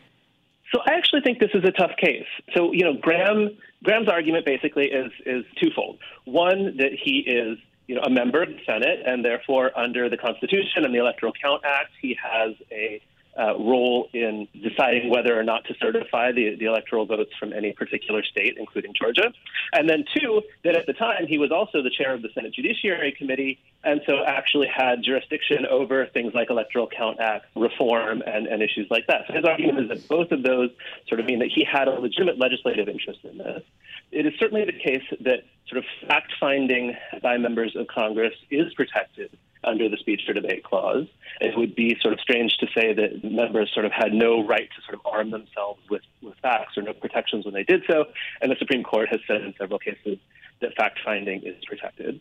So 0.72 0.78
I 0.86 0.94
actually 0.94 1.22
think 1.22 1.40
this 1.40 1.50
is 1.52 1.64
a 1.64 1.72
tough 1.72 1.96
case. 2.00 2.28
So, 2.54 2.72
you 2.72 2.84
know, 2.84 2.94
Graham 2.94 3.50
Graham's 3.82 4.08
argument 4.08 4.46
basically 4.46 4.86
is 4.86 5.10
is 5.26 5.44
twofold. 5.60 5.98
One, 6.24 6.76
that 6.76 6.92
he 6.92 7.24
is 7.26 7.58
you 7.88 7.96
know, 7.96 8.02
a 8.02 8.10
member 8.10 8.40
of 8.40 8.50
the 8.50 8.60
Senate, 8.64 9.00
and 9.04 9.24
therefore, 9.24 9.76
under 9.76 10.08
the 10.08 10.16
Constitution 10.16 10.84
and 10.84 10.94
the 10.94 10.98
Electoral 10.98 11.32
Count 11.32 11.62
Act, 11.64 11.90
he 12.00 12.16
has 12.22 12.54
a 12.70 13.02
uh, 13.38 13.56
role 13.58 14.08
in 14.12 14.46
deciding 14.62 15.08
whether 15.08 15.38
or 15.38 15.42
not 15.42 15.64
to 15.64 15.74
certify 15.80 16.32
the, 16.32 16.54
the 16.56 16.66
electoral 16.66 17.06
votes 17.06 17.30
from 17.38 17.52
any 17.52 17.72
particular 17.72 18.22
state, 18.22 18.56
including 18.58 18.92
Georgia. 18.92 19.32
And 19.72 19.88
then, 19.88 20.04
two, 20.14 20.42
that 20.64 20.76
at 20.76 20.86
the 20.86 20.92
time 20.92 21.26
he 21.26 21.38
was 21.38 21.50
also 21.50 21.82
the 21.82 21.90
chair 21.90 22.12
of 22.12 22.22
the 22.22 22.28
Senate 22.34 22.52
Judiciary 22.54 23.12
Committee, 23.16 23.58
and 23.84 24.02
so 24.06 24.22
actually 24.24 24.68
had 24.68 25.02
jurisdiction 25.02 25.66
over 25.66 26.06
things 26.06 26.34
like 26.34 26.50
Electoral 26.50 26.88
Count 26.88 27.20
Act 27.20 27.46
reform 27.56 28.22
and, 28.26 28.46
and 28.46 28.62
issues 28.62 28.86
like 28.90 29.06
that. 29.06 29.22
So 29.26 29.34
his 29.34 29.44
argument 29.44 29.80
is 29.80 29.88
that 29.88 30.08
both 30.08 30.30
of 30.30 30.42
those 30.42 30.70
sort 31.08 31.20
of 31.20 31.26
mean 31.26 31.38
that 31.38 31.50
he 31.54 31.64
had 31.64 31.88
a 31.88 31.98
legitimate 31.98 32.38
legislative 32.38 32.88
interest 32.88 33.20
in 33.24 33.38
this. 33.38 33.62
It 34.10 34.26
is 34.26 34.34
certainly 34.38 34.66
the 34.66 34.72
case 34.72 35.02
that 35.20 35.44
sort 35.68 35.78
of 35.78 35.84
fact 36.06 36.32
finding 36.38 36.94
by 37.22 37.38
members 37.38 37.74
of 37.76 37.86
Congress 37.86 38.34
is 38.50 38.72
protected 38.74 39.30
under 39.64 39.88
the 39.88 39.96
speech 39.96 40.22
or 40.28 40.34
debate 40.34 40.64
clause. 40.64 41.06
It 41.40 41.56
would 41.56 41.74
be 41.74 41.96
sort 42.00 42.14
of 42.14 42.20
strange 42.20 42.56
to 42.58 42.66
say 42.76 42.92
that 42.92 43.24
members 43.24 43.70
sort 43.72 43.86
of 43.86 43.92
had 43.92 44.12
no 44.12 44.44
right 44.44 44.68
to 44.76 44.82
sort 44.82 44.94
of 44.94 45.00
arm 45.06 45.30
themselves 45.30 45.80
with, 45.88 46.02
with 46.20 46.34
facts 46.42 46.76
or 46.76 46.82
no 46.82 46.92
protections 46.92 47.44
when 47.44 47.54
they 47.54 47.64
did 47.64 47.82
so. 47.88 48.06
And 48.40 48.50
the 48.50 48.56
Supreme 48.58 48.82
Court 48.82 49.08
has 49.10 49.20
said 49.26 49.42
in 49.42 49.54
several 49.58 49.78
cases 49.78 50.18
that 50.60 50.74
fact 50.74 51.00
finding 51.04 51.42
is 51.44 51.56
protected. 51.64 52.20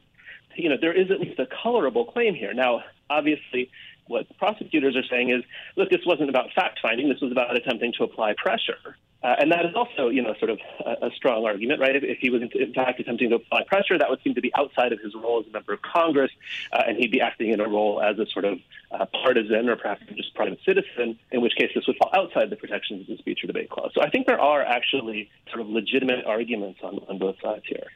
You 0.56 0.70
know, 0.70 0.78
there 0.80 0.94
is 0.94 1.10
at 1.12 1.20
least 1.20 1.40
a 1.40 1.48
colorable 1.64 2.06
claim 2.06 2.36
here. 2.36 2.54
Now, 2.54 2.84
obviously, 3.10 3.72
what 4.08 4.26
prosecutors 4.38 4.96
are 4.96 5.06
saying 5.10 5.30
is, 5.30 5.44
look, 5.78 5.90
this 5.90 6.02
wasn't 6.06 6.30
about 6.30 6.52
fact 6.54 6.80
finding. 6.82 7.08
This 7.08 7.22
was 7.22 7.32
about 7.32 7.56
attempting 7.56 7.94
to 7.98 8.04
apply 8.04 8.36
pressure. 8.38 8.98
Uh, 9.24 9.36
and 9.38 9.52
that 9.52 9.66
is 9.66 9.76
also, 9.76 10.10
you 10.10 10.22
know, 10.22 10.34
sort 10.40 10.50
of 10.50 10.60
a, 10.84 11.08
a 11.08 11.12
strong 11.16 11.46
argument, 11.46 11.80
right? 11.80 11.96
If, 11.96 12.04
if, 12.04 12.18
he 12.20 12.32
was 12.32 12.42
in 12.42 12.74
fact 12.74 13.00
attempting 13.00 13.30
to 13.30 13.36
apply 13.36 13.64
pressure, 13.66 13.98
that 13.98 14.10
would 14.10 14.22
seem 14.24 14.34
to 14.34 14.42
be 14.42 14.52
outside 14.56 14.92
of 14.94 15.00
his 15.00 15.14
role 15.14 15.40
as 15.40 15.48
a 15.48 15.52
member 15.52 15.74
of 15.74 15.82
Congress, 15.84 16.32
uh, 16.74 16.84
and 16.88 16.98
he'd 16.98 17.12
be 17.12 17.22
acting 17.22 17.52
in 17.52 17.60
a 17.60 17.68
role 17.68 18.02
as 18.02 18.18
a 18.18 18.26
sort 18.26 18.46
of 18.46 18.58
uh, 18.92 19.06
partisan 19.06 19.70
or 19.70 19.76
perhaps 19.76 20.02
just 20.16 20.34
private 20.34 20.60
citizen, 20.66 21.20
in 21.32 21.42
which 21.42 21.54
case 21.56 21.70
this 21.76 21.86
would 21.86 21.98
fall 21.98 22.10
outside 22.16 22.50
the 22.50 22.56
protections 22.56 23.02
of 23.02 23.08
the 23.08 23.18
speech 23.18 23.44
or 23.44 23.48
debate 23.48 23.70
clause. 23.70 23.92
So 23.94 24.02
I 24.02 24.10
think 24.10 24.26
there 24.26 24.42
are 24.42 24.64
actually 24.64 25.30
sort 25.50 25.62
of 25.62 25.70
legitimate 25.70 26.26
arguments 26.26 26.80
on, 26.82 27.00
on 27.08 27.20
both 27.20 27.36
sides 27.42 27.64
here. 27.68 27.88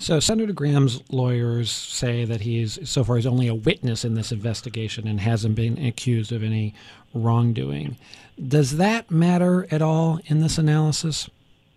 So 0.00 0.18
Senator 0.18 0.54
Graham's 0.54 1.02
lawyers 1.12 1.70
say 1.70 2.24
that 2.24 2.40
he's 2.40 2.88
so 2.88 3.04
far 3.04 3.16
he's 3.16 3.26
only 3.26 3.48
a 3.48 3.54
witness 3.54 4.02
in 4.02 4.14
this 4.14 4.32
investigation 4.32 5.06
and 5.06 5.20
hasn't 5.20 5.54
been 5.54 5.76
accused 5.76 6.32
of 6.32 6.42
any 6.42 6.74
wrongdoing. 7.14 7.96
Does 8.40 8.76
that 8.76 9.10
matter 9.10 9.66
at 9.70 9.82
all 9.82 10.20
in 10.26 10.40
this 10.40 10.58
analysis? 10.58 11.28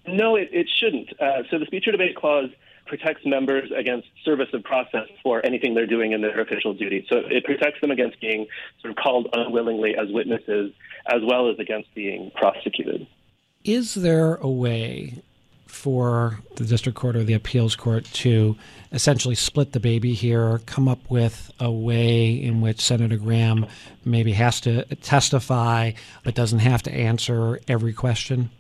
No, 0.08 0.36
it, 0.36 0.50
it 0.52 0.68
shouldn't. 0.80 1.10
Uh, 1.20 1.44
so 1.50 1.60
the 1.60 1.66
speech 1.66 1.88
or 1.88 1.92
debate 1.92 2.16
clause 2.16 2.50
protects 2.86 3.26
members 3.26 3.72
against 3.76 4.08
service 4.24 4.50
of 4.54 4.64
process 4.64 5.08
for 5.22 5.46
anything 5.46 5.74
they're 5.74 5.88
doing 5.88 6.12
in 6.12 6.22
their 6.22 6.40
official 6.40 6.74
duty. 6.74 7.06
So 7.10 7.18
it 7.18 7.44
protects 7.46 7.80
them 7.82 7.92
against 7.92 8.20
being 8.20 8.46
sort 8.82 8.92
of 8.92 8.98
called 8.98 9.30
unwillingly 9.34 9.96
as 9.96 10.12
witnesses, 10.12 10.74
as 11.08 11.22
well 11.24 11.50
as 11.50 11.60
against 11.60 11.94
being 11.96 12.32
prosecuted. 12.36 13.08
Is 13.64 13.96
there 13.96 14.36
a 14.36 14.50
way 14.50 15.22
for 15.74 16.40
the 16.56 16.66
district 16.66 16.98
court 16.98 17.16
or 17.16 17.24
the 17.24 17.34
appeals 17.34 17.76
court 17.76 18.06
to 18.06 18.56
essentially 18.92 19.34
split 19.34 19.72
the 19.72 19.80
baby 19.80 20.14
here, 20.14 20.62
come 20.68 20.88
up 20.88 21.00
with 21.10 21.52
a 21.60 21.72
way 21.72 22.32
in 22.32 22.62
which 22.62 22.80
Senator 22.80 23.18
Graham 23.18 23.66
maybe 24.06 24.34
has 24.34 24.62
to 24.62 24.86
testify 24.98 25.92
but 26.24 26.36
doesn't 26.36 26.60
have 26.60 26.84
to 26.84 26.94
answer 26.94 27.60
every 27.68 27.92
question? 27.92 28.52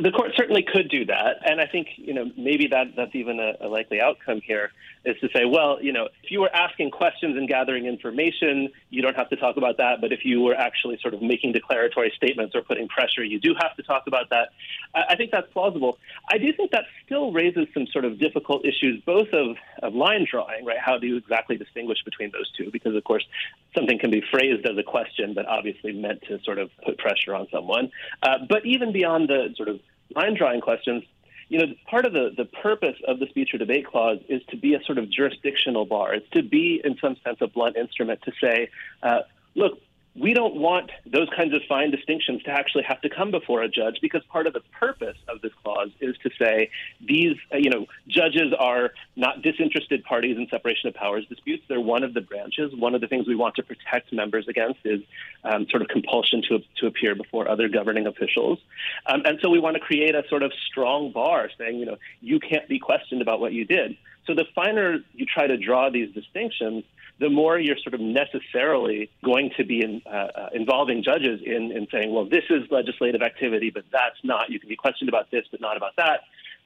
The 0.00 0.10
court 0.10 0.32
certainly 0.36 0.62
could 0.62 0.88
do 0.88 1.04
that, 1.06 1.38
and 1.44 1.60
I 1.60 1.66
think 1.66 1.88
you 1.96 2.14
know 2.14 2.30
maybe 2.36 2.68
that 2.68 2.94
that's 2.96 3.14
even 3.14 3.40
a, 3.40 3.66
a, 3.66 3.68
likely 3.68 4.00
outcome 4.00 4.40
here 4.40 4.70
is 5.04 5.16
to 5.20 5.28
say, 5.34 5.44
well, 5.44 5.78
you 5.82 5.92
know, 5.92 6.08
if 6.22 6.30
you 6.30 6.40
were 6.40 6.54
asking 6.54 6.90
questions 6.90 7.36
and 7.36 7.48
gathering 7.48 7.86
information, 7.86 8.68
you 8.90 9.02
don't 9.02 9.16
have 9.16 9.28
to 9.30 9.36
talk 9.36 9.56
about 9.56 9.76
that. 9.78 10.00
But 10.00 10.12
if 10.12 10.24
you 10.24 10.40
were 10.40 10.54
actually 10.54 10.98
sort 11.00 11.14
of 11.14 11.22
making 11.22 11.52
declaratory 11.52 12.12
statements 12.16 12.54
or 12.54 12.62
putting 12.62 12.88
pressure, 12.88 13.24
you 13.24 13.40
do 13.40 13.54
have 13.60 13.74
to 13.76 13.82
talk 13.82 14.04
about 14.06 14.30
that. 14.30 14.50
I, 14.94 15.04
I 15.10 15.16
think 15.16 15.30
that's 15.30 15.50
plausible. 15.52 15.98
I 16.30 16.38
do 16.38 16.52
think 16.52 16.70
that 16.72 16.84
still 17.06 17.32
raises 17.32 17.66
some 17.74 17.86
sort 17.86 18.04
of 18.04 18.18
difficult 18.18 18.64
issues, 18.64 19.02
both 19.04 19.28
of, 19.32 19.56
of 19.82 19.94
line 19.94 20.26
drawing, 20.30 20.64
right? 20.64 20.78
How 20.78 20.98
do 20.98 21.06
you 21.06 21.16
exactly 21.16 21.56
distinguish 21.56 21.98
between 22.04 22.30
those 22.32 22.50
two? 22.56 22.70
Because 22.70 22.94
of 22.94 23.04
course, 23.04 23.26
something 23.74 23.98
can 23.98 24.10
be 24.10 24.22
phrased 24.30 24.66
as 24.66 24.76
a 24.76 24.82
question, 24.82 25.34
but 25.34 25.46
obviously 25.46 25.92
meant 25.92 26.22
to 26.28 26.40
sort 26.42 26.58
of 26.58 26.70
put 26.84 26.98
pressure 26.98 27.34
on 27.34 27.46
someone. 27.52 27.90
Uh, 28.22 28.38
but 28.48 28.64
even 28.66 28.92
beyond 28.92 29.28
the 29.28 29.54
sort 29.56 29.68
of 29.68 29.80
line 30.14 30.34
drawing 30.36 30.60
questions, 30.60 31.04
you 31.48 31.58
know, 31.58 31.74
part 31.86 32.04
of 32.04 32.12
the, 32.12 32.32
the 32.36 32.44
purpose 32.44 32.96
of 33.06 33.18
the 33.18 33.26
speech 33.26 33.54
or 33.54 33.58
debate 33.58 33.86
clause 33.86 34.18
is 34.28 34.42
to 34.50 34.56
be 34.56 34.74
a 34.74 34.82
sort 34.84 34.98
of 34.98 35.10
jurisdictional 35.10 35.86
bar. 35.86 36.14
It's 36.14 36.28
to 36.30 36.42
be, 36.42 36.80
in 36.84 36.98
some 36.98 37.16
sense, 37.24 37.38
a 37.40 37.46
blunt 37.46 37.76
instrument 37.76 38.20
to 38.22 38.32
say, 38.40 38.68
uh, 39.02 39.20
look, 39.54 39.80
we 40.14 40.34
don't 40.34 40.56
want 40.56 40.90
those 41.06 41.28
kinds 41.36 41.54
of 41.54 41.60
fine 41.68 41.90
distinctions 41.90 42.42
to 42.42 42.50
actually 42.50 42.84
have 42.84 43.00
to 43.02 43.08
come 43.08 43.30
before 43.30 43.62
a 43.62 43.68
judge 43.68 43.98
because 44.02 44.22
part 44.30 44.46
of 44.46 44.52
the 44.52 44.62
purpose 44.78 45.16
of 45.28 45.40
this 45.42 45.52
clause 45.62 45.90
is 46.00 46.16
to 46.18 46.30
say 46.38 46.70
these, 47.00 47.36
uh, 47.52 47.56
you 47.56 47.70
know, 47.70 47.86
judges 48.08 48.52
are 48.58 48.90
not 49.16 49.42
disinterested 49.42 50.02
parties 50.04 50.36
in 50.36 50.46
separation 50.50 50.88
of 50.88 50.94
powers 50.94 51.24
disputes. 51.28 51.64
They're 51.68 51.80
one 51.80 52.02
of 52.02 52.14
the 52.14 52.20
branches. 52.20 52.72
One 52.74 52.94
of 52.94 53.00
the 53.00 53.06
things 53.06 53.26
we 53.26 53.36
want 53.36 53.54
to 53.56 53.62
protect 53.62 54.12
members 54.12 54.48
against 54.48 54.80
is 54.84 55.00
um, 55.44 55.66
sort 55.70 55.82
of 55.82 55.88
compulsion 55.88 56.42
to, 56.48 56.58
to 56.78 56.86
appear 56.86 57.14
before 57.14 57.48
other 57.48 57.68
governing 57.68 58.06
officials. 58.06 58.58
Um, 59.06 59.22
and 59.24 59.38
so 59.40 59.50
we 59.50 59.60
want 59.60 59.74
to 59.74 59.80
create 59.80 60.14
a 60.14 60.24
sort 60.28 60.42
of 60.42 60.52
strong 60.68 61.12
bar 61.12 61.50
saying, 61.58 61.78
you 61.78 61.86
know, 61.86 61.96
you 62.20 62.40
can't 62.40 62.68
be 62.68 62.78
questioned 62.78 63.22
about 63.22 63.40
what 63.40 63.52
you 63.52 63.64
did. 63.64 63.96
So 64.26 64.34
the 64.34 64.44
finer 64.54 64.98
you 65.14 65.26
try 65.26 65.46
to 65.46 65.56
draw 65.56 65.90
these 65.90 66.12
distinctions, 66.12 66.84
the 67.20 67.28
more 67.28 67.58
you're 67.58 67.76
sort 67.82 67.94
of 67.94 68.00
necessarily 68.00 69.10
going 69.24 69.50
to 69.56 69.64
be 69.64 69.82
in, 69.82 70.02
uh, 70.06 70.10
uh, 70.10 70.48
involving 70.54 71.02
judges 71.02 71.40
in, 71.44 71.72
in 71.72 71.88
saying, 71.90 72.12
well, 72.12 72.24
this 72.24 72.44
is 72.50 72.62
legislative 72.70 73.22
activity, 73.22 73.70
but 73.70 73.84
that's 73.92 74.18
not. 74.22 74.50
You 74.50 74.60
can 74.60 74.68
be 74.68 74.76
questioned 74.76 75.08
about 75.08 75.30
this, 75.30 75.44
but 75.50 75.60
not 75.60 75.76
about 75.76 75.96
that. 75.96 76.20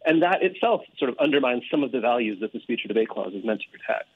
And 0.04 0.22
that 0.22 0.42
itself 0.42 0.82
sort 0.98 1.10
of 1.10 1.18
undermines 1.18 1.62
some 1.70 1.82
of 1.82 1.92
the 1.92 2.00
values 2.00 2.40
that 2.40 2.52
the 2.52 2.60
speech 2.60 2.84
or 2.84 2.88
debate 2.88 3.08
clause 3.08 3.32
is 3.34 3.44
meant 3.44 3.62
to 3.62 3.68
protect. 3.70 4.08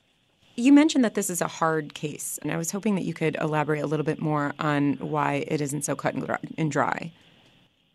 You 0.56 0.72
mentioned 0.72 1.04
that 1.04 1.14
this 1.14 1.30
is 1.30 1.40
a 1.40 1.48
hard 1.48 1.94
case, 1.94 2.38
and 2.42 2.50
I 2.50 2.56
was 2.56 2.70
hoping 2.70 2.94
that 2.94 3.04
you 3.04 3.12
could 3.12 3.36
elaborate 3.40 3.80
a 3.80 3.86
little 3.86 4.06
bit 4.06 4.20
more 4.20 4.54
on 4.58 4.94
why 4.94 5.44
it 5.48 5.60
isn't 5.60 5.84
so 5.84 5.94
cut 5.94 6.14
and 6.14 6.70
dry. 6.70 7.12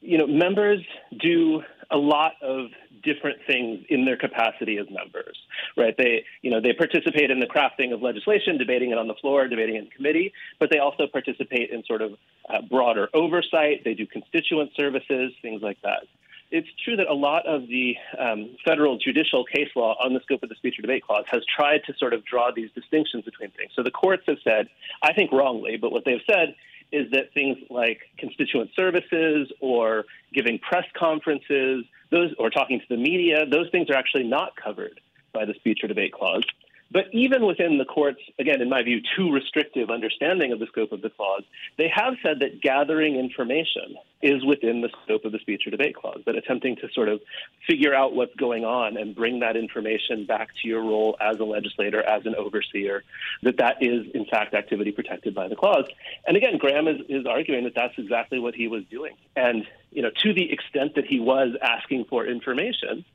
You 0.02 0.20
know, 0.20 0.28
members 0.28 0.80
do 1.20 1.64
a 1.90 1.98
lot 1.98 2.34
of 2.42 2.68
different 3.04 3.40
things 3.48 3.86
in 3.90 4.06
their 4.06 4.18
capacity 4.18 4.78
as 4.78 4.88
members, 4.90 5.38
right? 5.78 5.96
They, 5.98 6.26
you 6.42 6.52
know, 6.52 6.62
they 6.62 6.74
participate 6.74 7.32
in 7.32 7.40
the 7.40 7.48
crafting 7.48 7.94
of 7.94 8.02
legislation, 8.02 8.58
debating 8.58 8.92
it 8.92 8.98
on 8.98 9.08
the 9.08 9.16
floor, 9.16 9.48
debating 9.48 9.76
in 9.76 9.88
committee, 9.88 10.34
but 10.60 10.70
they 10.72 10.80
also 10.80 11.08
participate 11.08 11.70
in 11.72 11.84
sort 11.86 12.02
of 12.02 12.14
uh, 12.50 12.62
broader 12.70 13.10
oversight. 13.14 13.84
They 13.84 13.94
do 13.94 14.06
constituent 14.06 14.72
services, 14.76 15.34
things 15.42 15.62
like 15.62 15.82
that. 15.84 16.04
It's 16.52 16.68
true 16.84 16.98
that 16.98 17.08
a 17.08 17.14
lot 17.14 17.48
of 17.48 17.68
the 17.68 17.96
um, 18.20 18.58
federal 18.66 18.98
judicial 18.98 19.46
case 19.46 19.70
law 19.74 19.96
on 20.04 20.14
the 20.14 20.20
scope 20.20 20.44
of 20.44 20.50
the 20.50 20.56
speech 20.56 20.78
or 20.78 20.82
debate 20.82 21.04
clause 21.04 21.24
has 21.32 21.44
tried 21.46 21.82
to 21.88 21.94
sort 21.98 22.14
of 22.14 22.26
draw 22.26 22.52
these 22.54 22.70
distinctions 22.76 23.24
between 23.24 23.52
things. 23.52 23.72
So 23.74 23.84
the 23.84 23.92
courts 23.92 24.24
have 24.28 24.38
said, 24.44 24.68
I 25.02 25.14
think 25.14 25.32
wrongly, 25.32 25.78
but 25.78 25.94
what 25.94 26.04
they've 26.04 26.22
said 26.30 26.56
is 26.92 27.10
that 27.12 27.34
things 27.34 27.58
like 27.70 28.00
constituent 28.18 28.70
services 28.76 29.52
or 29.60 30.06
giving 30.34 30.60
press 30.60 30.86
conferences 30.98 31.86
those 32.12 32.34
or 32.38 32.50
talking 32.50 32.80
to 32.80 32.86
the 32.90 32.98
media, 32.98 33.46
those 33.46 33.70
things 33.72 33.90
are 33.90 33.96
actually 33.96 34.26
not 34.26 34.56
covered 34.56 35.00
by 35.34 35.46
the 35.46 35.54
speech 35.54 35.80
or 35.84 35.88
debate 35.88 36.12
clause. 36.12 36.44
But 36.92 37.06
even 37.14 37.46
within 37.46 37.78
the 37.78 37.86
court's, 37.86 38.20
again, 38.38 38.62
in 38.62 38.70
my 38.70 38.84
view, 38.84 39.02
too 39.16 39.32
restrictive 39.32 39.90
understanding 39.90 40.52
of 40.52 40.60
the 40.60 40.66
scope 40.68 40.92
of 40.92 41.02
the 41.02 41.10
clause, 41.10 41.44
they 41.78 41.88
have 41.88 42.16
said 42.22 42.40
that 42.40 42.62
gathering 42.62 43.16
information 43.16 43.96
is 44.22 44.44
within 44.46 44.82
the 44.82 44.90
scope 45.04 45.24
of 45.24 45.32
the 45.32 45.40
speech 45.40 45.64
or 45.66 45.72
debate 45.72 45.96
clause, 45.96 46.22
that 46.26 46.36
attempting 46.36 46.76
to 46.76 46.90
sort 46.94 47.08
of 47.08 47.22
figure 47.66 47.96
out 47.96 48.14
what's 48.14 48.36
going 48.36 48.66
on 48.66 48.98
and 48.98 49.16
bring 49.16 49.40
that 49.40 49.56
information 49.56 50.26
back 50.26 50.50
to 50.62 50.68
your 50.68 50.82
role 50.82 51.16
as 51.22 51.40
a 51.40 51.44
legislator, 51.44 52.04
as 52.04 52.26
an 52.26 52.36
overseer, 52.36 53.04
that 53.42 53.58
that 53.58 53.78
is, 53.82 54.06
in 54.14 54.26
fact, 54.26 54.54
activity 54.54 54.92
protected 54.92 55.34
by 55.34 55.48
the 55.48 55.56
clause. 55.56 55.86
And 56.28 56.36
again, 56.36 56.58
Graham 56.58 56.90
is, 56.90 57.00
is 57.08 57.26
arguing 57.26 57.64
that 57.64 57.74
that's 57.74 57.98
exactly 57.98 58.38
what 58.38 58.54
he 58.54 58.68
was 58.68 58.84
doing. 58.92 59.16
And, 59.36 59.66
you 59.92 60.02
know, 60.02 60.12
to 60.24 60.34
the 60.34 60.52
extent 60.52 60.96
that 60.96 61.06
he 61.06 61.22
was 61.22 61.56
asking 61.62 62.06
for 62.10 62.28
information, 62.28 63.06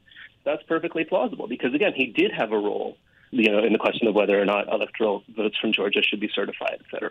that's 0.45 0.63
perfectly 0.63 1.05
plausible 1.05 1.47
because, 1.47 1.75
again, 1.75 1.93
he 1.95 2.07
did 2.07 2.33
have 2.33 2.53
a 2.53 2.59
role 2.59 2.97
you 3.37 3.51
know, 3.51 3.63
in 3.65 3.73
the 3.73 3.79
question 3.79 4.09
of 4.09 4.15
whether 4.15 4.41
or 4.41 4.45
not 4.45 4.73
electoral 4.73 5.23
votes 5.37 5.57
from 5.59 5.73
Georgia 5.73 6.03
should 6.03 6.21
be 6.21 6.31
certified, 6.35 6.79
et 6.81 6.87
cetera. 6.91 7.11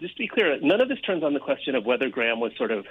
Just 0.00 0.16
to 0.16 0.18
be 0.18 0.28
clear, 0.28 0.58
none 0.60 0.80
of 0.80 0.88
this 0.88 1.00
turns 1.00 1.22
on 1.22 1.32
the 1.34 1.40
question 1.40 1.74
of 1.74 1.84
whether 1.84 2.08
Graham 2.08 2.40
was 2.40 2.52
sort 2.56 2.70
of 2.70 2.86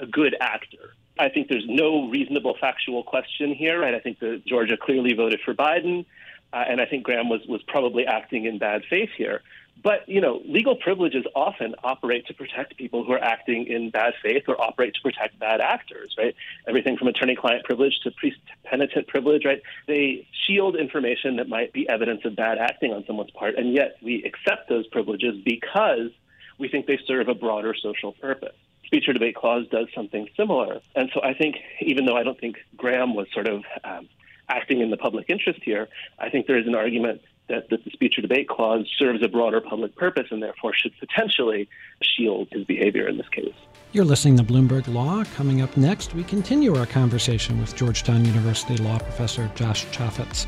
a 0.00 0.06
good 0.06 0.36
actor. 0.40 0.94
I 1.18 1.28
think 1.28 1.48
there's 1.48 1.64
no 1.66 2.08
reasonable 2.08 2.56
factual 2.60 3.02
question 3.02 3.54
here, 3.54 3.80
right? 3.80 3.94
I 3.94 4.00
think 4.00 4.18
that 4.20 4.44
Georgia 4.46 4.76
clearly 4.76 5.14
voted 5.14 5.40
for 5.44 5.54
Biden, 5.54 6.04
uh, 6.52 6.64
and 6.68 6.80
I 6.80 6.86
think 6.86 7.04
Graham 7.04 7.28
was 7.28 7.40
was 7.46 7.62
probably 7.62 8.06
acting 8.06 8.44
in 8.44 8.58
bad 8.58 8.82
faith 8.88 9.10
here. 9.16 9.42
But 9.82 10.08
you 10.08 10.20
know, 10.20 10.40
legal 10.46 10.76
privileges 10.76 11.24
often 11.34 11.74
operate 11.84 12.26
to 12.26 12.34
protect 12.34 12.76
people 12.76 13.04
who 13.04 13.12
are 13.12 13.22
acting 13.22 13.66
in 13.66 13.90
bad 13.90 14.14
faith 14.22 14.44
or 14.48 14.60
operate 14.60 14.94
to 14.94 15.00
protect 15.02 15.38
bad 15.38 15.60
actors, 15.60 16.14
right? 16.18 16.34
Everything 16.66 16.96
from 16.96 17.08
attorney-client 17.08 17.64
privilege 17.64 18.00
to 18.02 18.10
priest-penitent 18.10 19.06
privilege, 19.06 19.44
right? 19.44 19.62
They 19.86 20.26
shield 20.46 20.76
information 20.76 21.36
that 21.36 21.48
might 21.48 21.72
be 21.72 21.88
evidence 21.88 22.24
of 22.24 22.34
bad 22.34 22.58
acting 22.58 22.92
on 22.92 23.04
someone's 23.06 23.30
part, 23.30 23.56
and 23.56 23.72
yet 23.72 23.96
we 24.02 24.24
accept 24.24 24.68
those 24.68 24.86
privileges 24.88 25.36
because 25.44 26.10
we 26.58 26.68
think 26.68 26.86
they 26.86 26.98
serve 27.06 27.28
a 27.28 27.34
broader 27.34 27.74
social 27.74 28.12
purpose. 28.12 28.56
Speech 28.86 29.08
or 29.08 29.12
debate 29.12 29.34
clause 29.34 29.66
does 29.68 29.88
something 29.94 30.28
similar, 30.36 30.80
and 30.94 31.10
so 31.12 31.20
I 31.22 31.34
think, 31.34 31.56
even 31.80 32.06
though 32.06 32.16
I 32.16 32.22
don't 32.22 32.38
think 32.38 32.56
Graham 32.76 33.14
was 33.14 33.26
sort 33.32 33.48
of 33.48 33.64
um, 33.84 34.08
acting 34.48 34.80
in 34.80 34.90
the 34.90 34.96
public 34.96 35.28
interest 35.28 35.60
here, 35.62 35.88
I 36.18 36.30
think 36.30 36.46
there 36.46 36.58
is 36.58 36.66
an 36.66 36.74
argument 36.74 37.20
that, 37.48 37.68
that 37.70 37.84
the 37.84 37.90
speech 37.90 38.18
or 38.18 38.22
debate 38.22 38.48
clause 38.48 38.88
serves 38.98 39.22
a 39.22 39.28
broader 39.28 39.60
public 39.60 39.94
purpose 39.96 40.28
and 40.30 40.42
therefore 40.42 40.72
should 40.74 40.92
potentially 40.98 41.68
shield 42.02 42.48
his 42.50 42.64
behavior 42.64 43.08
in 43.08 43.16
this 43.16 43.28
case. 43.28 43.54
You're 43.92 44.04
listening 44.04 44.36
to 44.38 44.42
Bloomberg 44.42 44.92
Law. 44.92 45.24
Coming 45.36 45.62
up 45.62 45.76
next, 45.76 46.14
we 46.14 46.24
continue 46.24 46.76
our 46.76 46.86
conversation 46.86 47.60
with 47.60 47.74
Georgetown 47.76 48.24
University 48.24 48.76
law 48.76 48.98
professor 48.98 49.50
Josh 49.54 49.86
Chafetz. 49.86 50.46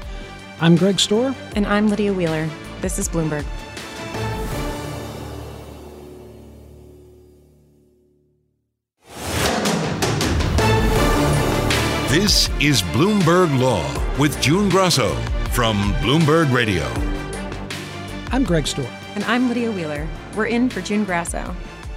I'm 0.60 0.76
Greg 0.76 0.96
Stohr. 0.96 1.34
And 1.54 1.66
I'm 1.66 1.88
Lydia 1.88 2.12
Wheeler. 2.12 2.48
This 2.80 2.98
is 2.98 3.08
Bloomberg. 3.08 3.44
This 12.20 12.48
is 12.60 12.82
Bloomberg 12.82 13.60
Law 13.60 13.86
with 14.18 14.42
June 14.42 14.68
Grosso 14.68 15.14
from 15.52 15.92
Bloomberg 16.00 16.52
Radio. 16.52 16.82
I'm 18.32 18.42
Greg 18.42 18.64
Stohr. 18.64 18.90
And 19.14 19.22
I'm 19.22 19.46
Lydia 19.46 19.70
Wheeler. 19.70 20.04
We're 20.34 20.46
in 20.46 20.68
for 20.68 20.80
June 20.80 21.04
Grosso. 21.04 21.54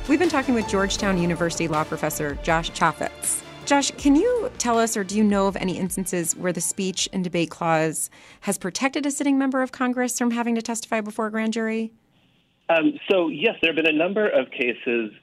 We've 0.07 0.19
been 0.19 0.29
talking 0.29 0.53
with 0.53 0.67
Georgetown 0.67 1.17
University 1.17 1.67
law 1.67 1.83
professor 1.85 2.37
Josh 2.43 2.69
Chafetz. 2.69 3.41
Josh, 3.65 3.89
can 3.97 4.15
you 4.15 4.51
tell 4.59 4.77
us, 4.77 4.95
or 4.95 5.03
do 5.03 5.17
you 5.17 5.23
know 5.23 5.47
of 5.47 5.55
any 5.55 5.79
instances 5.79 6.35
where 6.35 6.53
the 6.53 6.61
speech 6.61 7.09
and 7.11 7.23
debate 7.23 7.49
clause 7.49 8.11
has 8.41 8.59
protected 8.59 9.07
a 9.07 9.09
sitting 9.09 9.39
member 9.39 9.63
of 9.63 9.71
Congress 9.71 10.19
from 10.19 10.29
having 10.29 10.53
to 10.53 10.61
testify 10.61 11.01
before 11.01 11.25
a 11.25 11.31
grand 11.31 11.53
jury? 11.53 11.93
Um, 12.69 12.93
so, 13.09 13.27
yes, 13.27 13.55
there 13.63 13.73
have 13.73 13.83
been 13.83 13.91
a 13.91 13.97
number 13.97 14.29
of 14.29 14.51
cases 14.51 15.13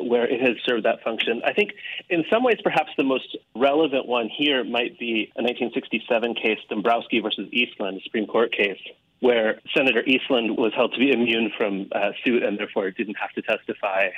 where 0.00 0.26
it 0.26 0.40
has 0.40 0.56
served 0.64 0.84
that 0.84 1.02
function. 1.02 1.42
I 1.44 1.52
think 1.52 1.72
in 2.08 2.24
some 2.30 2.42
ways, 2.42 2.58
perhaps 2.62 2.90
the 2.96 3.04
most 3.04 3.36
relevant 3.54 4.06
one 4.06 4.28
here 4.28 4.64
might 4.64 4.98
be 4.98 5.32
a 5.36 5.42
1967 5.42 6.34
case, 6.34 6.58
Dombrowski 6.68 7.20
versus 7.20 7.48
Eastland, 7.52 7.98
a 7.98 8.02
Supreme 8.02 8.26
Court 8.26 8.52
case, 8.52 8.80
where 9.20 9.60
Senator 9.74 10.02
Eastland 10.06 10.56
was 10.56 10.72
held 10.74 10.92
to 10.92 10.98
be 10.98 11.10
immune 11.10 11.50
from 11.56 11.88
uh, 11.92 12.10
suit 12.24 12.42
and 12.42 12.58
therefore 12.58 12.90
didn't 12.90 13.16
have 13.16 13.30
to 13.32 13.42
testify 13.42 14.08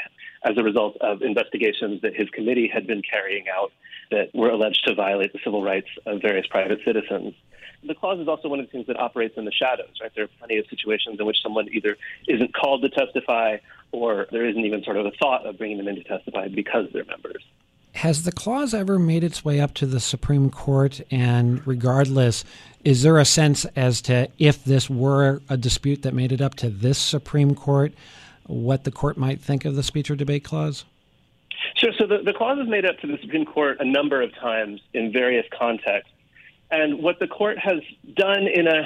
as 0.45 0.57
a 0.57 0.63
result 0.63 0.97
of 1.01 1.23
investigations 1.23 2.03
that 2.03 2.15
his 2.15 2.29
committee 2.31 2.71
had 2.73 2.87
been 2.87 3.03
carrying 3.03 3.47
out 3.49 3.73
that 4.11 4.35
were 4.35 4.51
alleged 4.51 4.85
to 4.87 4.95
violate 4.95 5.33
the 5.33 5.39
civil 5.45 5.63
rights 5.63 5.89
of 6.07 6.21
various 6.21 6.47
private 6.47 6.81
citizens. 6.85 7.35
The 7.87 7.95
clause 7.95 8.19
is 8.19 8.27
also 8.27 8.49
one 8.49 8.59
of 8.59 8.67
the 8.67 8.73
things 8.73 8.87
that 8.89 8.99
operates 8.99 9.37
in 9.37 9.45
the 9.45 9.53
shadows, 9.53 9.95
right? 10.01 10.11
There 10.15 10.25
are 10.25 10.31
plenty 10.39 10.59
of 10.59 10.67
situations 10.69 11.21
in 11.21 11.27
which 11.27 11.41
someone 11.43 11.69
either 11.73 11.97
isn't 12.27 12.53
called 12.55 12.83
to 12.83 12.89
testify 12.89 13.59
or 13.93 14.27
there 14.31 14.47
isn't 14.47 14.65
even 14.65 14.83
sort 14.85 14.97
of 14.97 15.07
a 15.07 15.11
thought 15.13 15.47
of 15.47 15.59
bringing 15.59 15.79
them 15.79 15.89
in 15.89 15.97
to 15.97 16.05
testify 16.05 16.49
because 16.49 16.87
they're 16.93 17.05
members. 17.05 17.43
Has 17.95 18.23
the 18.23 18.33
clause 18.33 18.75
ever 18.75 18.99
made 18.99 19.25
its 19.25 19.45
way 19.45 19.61
up 19.61 19.75
to 19.75 19.87
the 19.87 19.99
Supreme 19.99 20.51
Court? 20.51 21.01
And 21.11 21.67
regardless, 21.67 22.45
is 22.85 23.03
there 23.03 23.19
a 23.19 23.25
sense 23.25 23.65
as 23.77 24.01
to 24.03 24.29
if 24.39 24.63
this 24.65 24.89
were 24.89 25.43
a 25.49 25.57
dispute 25.57 26.03
that 26.03 26.15
made 26.15 26.31
it 26.31 26.41
up 26.41 26.55
to 26.57 26.71
this 26.71 26.99
Supreme 26.99 27.55
Court, 27.55 27.93
what 28.47 28.85
the 28.85 28.91
court 28.91 29.17
might 29.17 29.41
think 29.41 29.65
of 29.65 29.75
the 29.75 29.83
speech 29.83 30.11
or 30.11 30.17
debate 30.17 30.45
clause? 30.45 30.85
Sure. 31.75 31.93
So 31.99 32.07
the, 32.07 32.19
the 32.25 32.33
clause 32.33 32.59
has 32.59 32.69
made 32.69 32.85
it 32.85 32.91
up 32.91 33.01
to 33.01 33.07
the 33.07 33.19
Supreme 33.21 33.45
Court 33.45 33.79
a 33.81 33.85
number 33.85 34.23
of 34.23 34.35
times 34.35 34.81
in 34.95 35.13
various 35.13 35.47
contexts. 35.57 36.13
And 36.71 37.03
what 37.03 37.19
the 37.19 37.27
court 37.27 37.59
has 37.59 37.81
done 38.15 38.47
in 38.47 38.69
a 38.69 38.85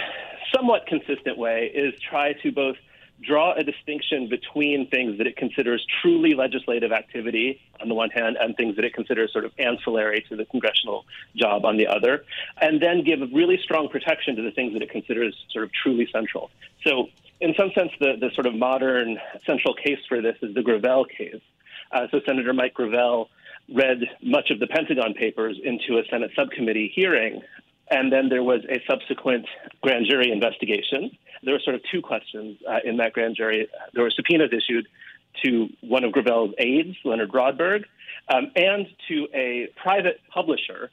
somewhat 0.54 0.86
consistent 0.86 1.36
way 1.36 1.70
is 1.74 1.94
try 2.00 2.32
to 2.34 2.52
both 2.52 2.76
draw 3.20 3.54
a 3.54 3.62
distinction 3.62 4.28
between 4.28 4.88
things 4.88 5.18
that 5.18 5.26
it 5.26 5.36
considers 5.36 5.84
truly 6.00 6.34
legislative 6.34 6.92
activity 6.92 7.60
on 7.80 7.88
the 7.88 7.94
one 7.94 8.10
hand 8.10 8.36
and 8.40 8.56
things 8.56 8.76
that 8.76 8.84
it 8.84 8.94
considers 8.94 9.32
sort 9.32 9.44
of 9.44 9.52
ancillary 9.58 10.24
to 10.28 10.36
the 10.36 10.44
congressional 10.46 11.04
job 11.36 11.64
on 11.64 11.76
the 11.76 11.86
other, 11.86 12.24
and 12.60 12.82
then 12.82 13.04
give 13.04 13.20
really 13.32 13.58
strong 13.62 13.88
protection 13.88 14.36
to 14.36 14.42
the 14.42 14.50
things 14.50 14.72
that 14.72 14.82
it 14.82 14.90
considers 14.90 15.36
sort 15.50 15.64
of 15.64 15.70
truly 15.72 16.08
central. 16.12 16.50
So, 16.84 17.08
in 17.40 17.54
some 17.56 17.70
sense, 17.74 17.90
the, 17.98 18.14
the 18.20 18.30
sort 18.34 18.46
of 18.46 18.54
modern 18.54 19.18
central 19.46 19.74
case 19.74 19.98
for 20.08 20.20
this 20.20 20.36
is 20.42 20.54
the 20.54 20.62
Gravel 20.62 21.04
case. 21.04 21.40
Uh, 21.90 22.06
so, 22.10 22.20
Senator 22.26 22.52
Mike 22.52 22.74
Gravel 22.74 23.28
read 23.72 24.00
much 24.22 24.50
of 24.50 24.58
the 24.58 24.66
Pentagon 24.66 25.14
Papers 25.14 25.58
into 25.62 25.98
a 25.98 26.04
Senate 26.10 26.30
subcommittee 26.36 26.92
hearing 26.94 27.42
And 27.92 28.10
then 28.10 28.30
there 28.30 28.42
was 28.42 28.62
a 28.70 28.82
subsequent 28.90 29.44
grand 29.82 30.06
jury 30.08 30.32
investigation. 30.32 31.10
There 31.42 31.52
were 31.52 31.60
sort 31.60 31.76
of 31.76 31.82
two 31.92 32.00
questions 32.00 32.58
uh, 32.66 32.78
in 32.84 32.96
that 32.96 33.12
grand 33.12 33.36
jury. 33.36 33.68
There 33.92 34.02
were 34.02 34.10
subpoenas 34.10 34.50
issued 34.50 34.88
to 35.44 35.68
one 35.82 36.02
of 36.02 36.12
Gravel's 36.12 36.54
aides, 36.58 36.96
Leonard 37.04 37.32
Rodberg, 37.32 37.84
um, 38.32 38.50
and 38.56 38.86
to 39.08 39.28
a 39.34 39.68
private 39.76 40.20
publisher 40.32 40.90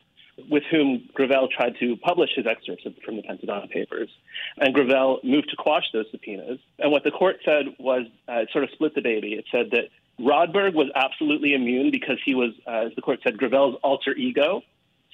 with 0.49 0.63
whom 0.69 1.07
Gravel 1.13 1.47
tried 1.47 1.75
to 1.79 1.95
publish 1.97 2.31
his 2.35 2.45
excerpts 2.45 2.83
from 3.05 3.15
the 3.15 3.21
Pentagon 3.23 3.69
Papers. 3.69 4.09
And 4.57 4.73
Gravel 4.73 5.19
moved 5.23 5.49
to 5.51 5.55
quash 5.55 5.85
those 5.93 6.05
subpoenas. 6.12 6.59
And 6.79 6.91
what 6.91 7.03
the 7.05 7.12
court 7.12 7.38
said 7.45 7.65
was 7.79 8.07
uh, 8.27 8.43
sort 8.51 8.65
of 8.65 8.71
split 8.71 8.93
the 8.95 9.01
baby. 9.01 9.33
It 9.33 9.45
said 9.51 9.71
that 9.71 9.89
Rodberg 10.19 10.73
was 10.73 10.89
absolutely 10.95 11.53
immune 11.53 11.91
because 11.91 12.17
he 12.25 12.35
was, 12.35 12.51
uh, 12.67 12.88
as 12.88 12.95
the 12.95 13.01
court 13.01 13.19
said, 13.23 13.38
Gravel's 13.38 13.75
alter 13.83 14.13
ego. 14.15 14.63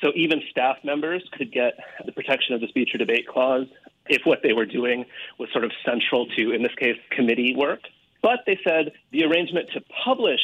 So 0.01 0.12
even 0.15 0.41
staff 0.49 0.77
members 0.84 1.23
could 1.31 1.51
get 1.51 1.73
the 2.05 2.12
protection 2.12 2.53
of 2.53 2.62
the 2.62 2.67
speech 2.67 2.89
or 2.93 2.97
debate 2.97 3.27
clause 3.27 3.67
if 4.08 4.21
what 4.25 4.39
they 4.43 4.53
were 4.53 4.65
doing 4.65 5.05
was 5.39 5.49
sort 5.51 5.63
of 5.63 5.71
central 5.84 6.27
to, 6.38 6.51
in 6.51 6.62
this 6.63 6.75
case, 6.75 6.97
committee 7.12 7.55
work. 7.55 7.81
But 8.21 8.39
they 8.45 8.60
said 8.67 8.91
the 9.12 9.23
arrangement 9.23 9.69
to 9.73 9.81
publish 10.03 10.41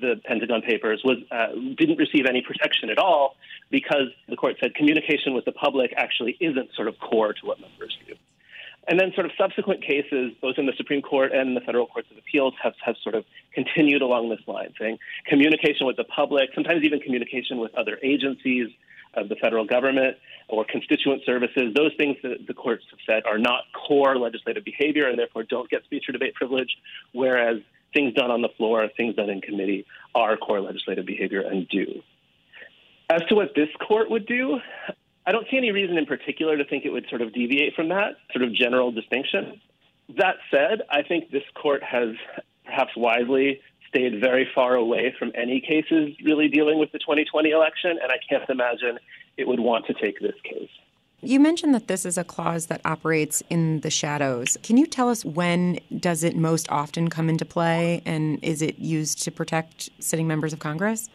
the 0.00 0.20
Pentagon 0.24 0.62
Papers 0.62 1.02
was 1.04 1.18
uh, 1.30 1.48
didn't 1.76 1.98
receive 1.98 2.26
any 2.28 2.42
protection 2.42 2.90
at 2.90 2.98
all 2.98 3.36
because 3.70 4.08
the 4.28 4.36
court 4.36 4.56
said 4.60 4.74
communication 4.74 5.34
with 5.34 5.44
the 5.44 5.52
public 5.52 5.94
actually 5.96 6.36
isn't 6.40 6.74
sort 6.74 6.88
of 6.88 6.98
core 6.98 7.32
to 7.32 7.46
what 7.46 7.60
members 7.60 7.96
do. 8.06 8.14
And 8.86 9.00
then, 9.00 9.12
sort 9.14 9.24
of 9.24 9.32
subsequent 9.38 9.82
cases, 9.82 10.32
both 10.42 10.58
in 10.58 10.66
the 10.66 10.74
Supreme 10.76 11.00
Court 11.00 11.32
and 11.32 11.56
the 11.56 11.60
federal 11.62 11.86
courts 11.86 12.08
of 12.10 12.18
appeals, 12.18 12.54
have, 12.62 12.74
have 12.84 12.96
sort 13.02 13.14
of 13.14 13.24
continued 13.54 14.02
along 14.02 14.28
this 14.28 14.40
line, 14.46 14.74
saying 14.78 14.98
communication 15.26 15.86
with 15.86 15.96
the 15.96 16.04
public, 16.04 16.50
sometimes 16.54 16.84
even 16.84 17.00
communication 17.00 17.58
with 17.58 17.74
other 17.74 17.98
agencies 18.02 18.68
of 19.16 19.28
the 19.28 19.36
federal 19.36 19.64
government 19.64 20.16
or 20.48 20.64
constituent 20.64 21.22
services, 21.24 21.72
those 21.74 21.92
things 21.96 22.16
that 22.22 22.46
the 22.46 22.54
courts 22.54 22.84
have 22.90 22.98
said 23.06 23.22
are 23.26 23.38
not 23.38 23.62
core 23.72 24.18
legislative 24.18 24.64
behavior 24.64 25.08
and 25.08 25.18
therefore 25.18 25.44
don't 25.44 25.70
get 25.70 25.84
speech 25.84 26.04
or 26.08 26.12
debate 26.12 26.34
privilege, 26.34 26.76
whereas 27.12 27.58
things 27.94 28.12
done 28.14 28.30
on 28.30 28.42
the 28.42 28.48
floor, 28.56 28.88
things 28.96 29.14
done 29.14 29.30
in 29.30 29.40
committee 29.40 29.86
are 30.14 30.36
core 30.36 30.60
legislative 30.60 31.06
behavior 31.06 31.40
and 31.40 31.68
do. 31.68 32.02
As 33.08 33.22
to 33.28 33.34
what 33.34 33.54
this 33.54 33.68
court 33.86 34.10
would 34.10 34.26
do, 34.26 34.58
I 35.26 35.32
don't 35.32 35.46
see 35.50 35.56
any 35.56 35.70
reason 35.70 35.96
in 35.96 36.06
particular 36.06 36.56
to 36.56 36.64
think 36.64 36.84
it 36.84 36.90
would 36.90 37.06
sort 37.08 37.22
of 37.22 37.32
deviate 37.32 37.74
from 37.74 37.88
that 37.88 38.16
sort 38.32 38.44
of 38.44 38.54
general 38.54 38.92
distinction. 38.92 39.60
That 40.16 40.36
said, 40.50 40.82
I 40.90 41.02
think 41.02 41.30
this 41.30 41.44
court 41.54 41.82
has 41.82 42.10
perhaps 42.64 42.92
wisely 42.96 43.60
stayed 43.88 44.20
very 44.20 44.48
far 44.54 44.74
away 44.74 45.14
from 45.18 45.32
any 45.34 45.60
cases 45.60 46.14
really 46.24 46.48
dealing 46.48 46.78
with 46.78 46.92
the 46.92 46.98
2020 46.98 47.50
election, 47.50 47.92
and 48.02 48.10
I 48.12 48.18
can't 48.28 48.48
imagine 48.50 48.98
it 49.36 49.48
would 49.48 49.60
want 49.60 49.86
to 49.86 49.94
take 49.94 50.20
this 50.20 50.34
case. 50.42 50.68
You 51.22 51.40
mentioned 51.40 51.74
that 51.74 51.88
this 51.88 52.04
is 52.04 52.18
a 52.18 52.24
clause 52.24 52.66
that 52.66 52.82
operates 52.84 53.42
in 53.48 53.80
the 53.80 53.88
shadows. 53.88 54.58
Can 54.62 54.76
you 54.76 54.86
tell 54.86 55.08
us 55.08 55.24
when 55.24 55.78
does 55.98 56.22
it 56.22 56.36
most 56.36 56.68
often 56.70 57.08
come 57.08 57.30
into 57.30 57.46
play 57.46 58.02
and 58.04 58.38
is 58.44 58.60
it 58.60 58.78
used 58.78 59.22
to 59.22 59.30
protect 59.30 59.88
sitting 60.00 60.26
members 60.26 60.52
of 60.52 60.58
Congress? 60.58 61.08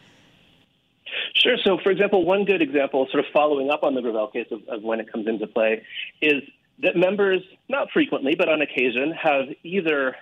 Sure. 1.34 1.58
So, 1.64 1.78
for 1.84 1.92
example, 1.92 2.26
one 2.26 2.46
good 2.46 2.62
example, 2.62 3.08
sort 3.12 3.24
of 3.26 3.32
following 3.32 3.70
up 3.70 3.84
on 3.84 3.96
the 3.96 4.02
Gravel 4.02 4.28
case 4.28 4.48
of, 4.52 4.62
of 4.68 4.84
when 4.84 5.00
it 5.00 5.12
comes 5.12 5.28
into 5.28 5.48
play, 5.48 5.84
is 6.22 6.44
that 6.84 6.96
members, 6.96 7.42
not 7.68 7.90
frequently, 7.92 8.36
but 8.36 8.50
on 8.50 8.62
occasion, 8.62 9.12
have 9.12 9.46
either 9.64 10.16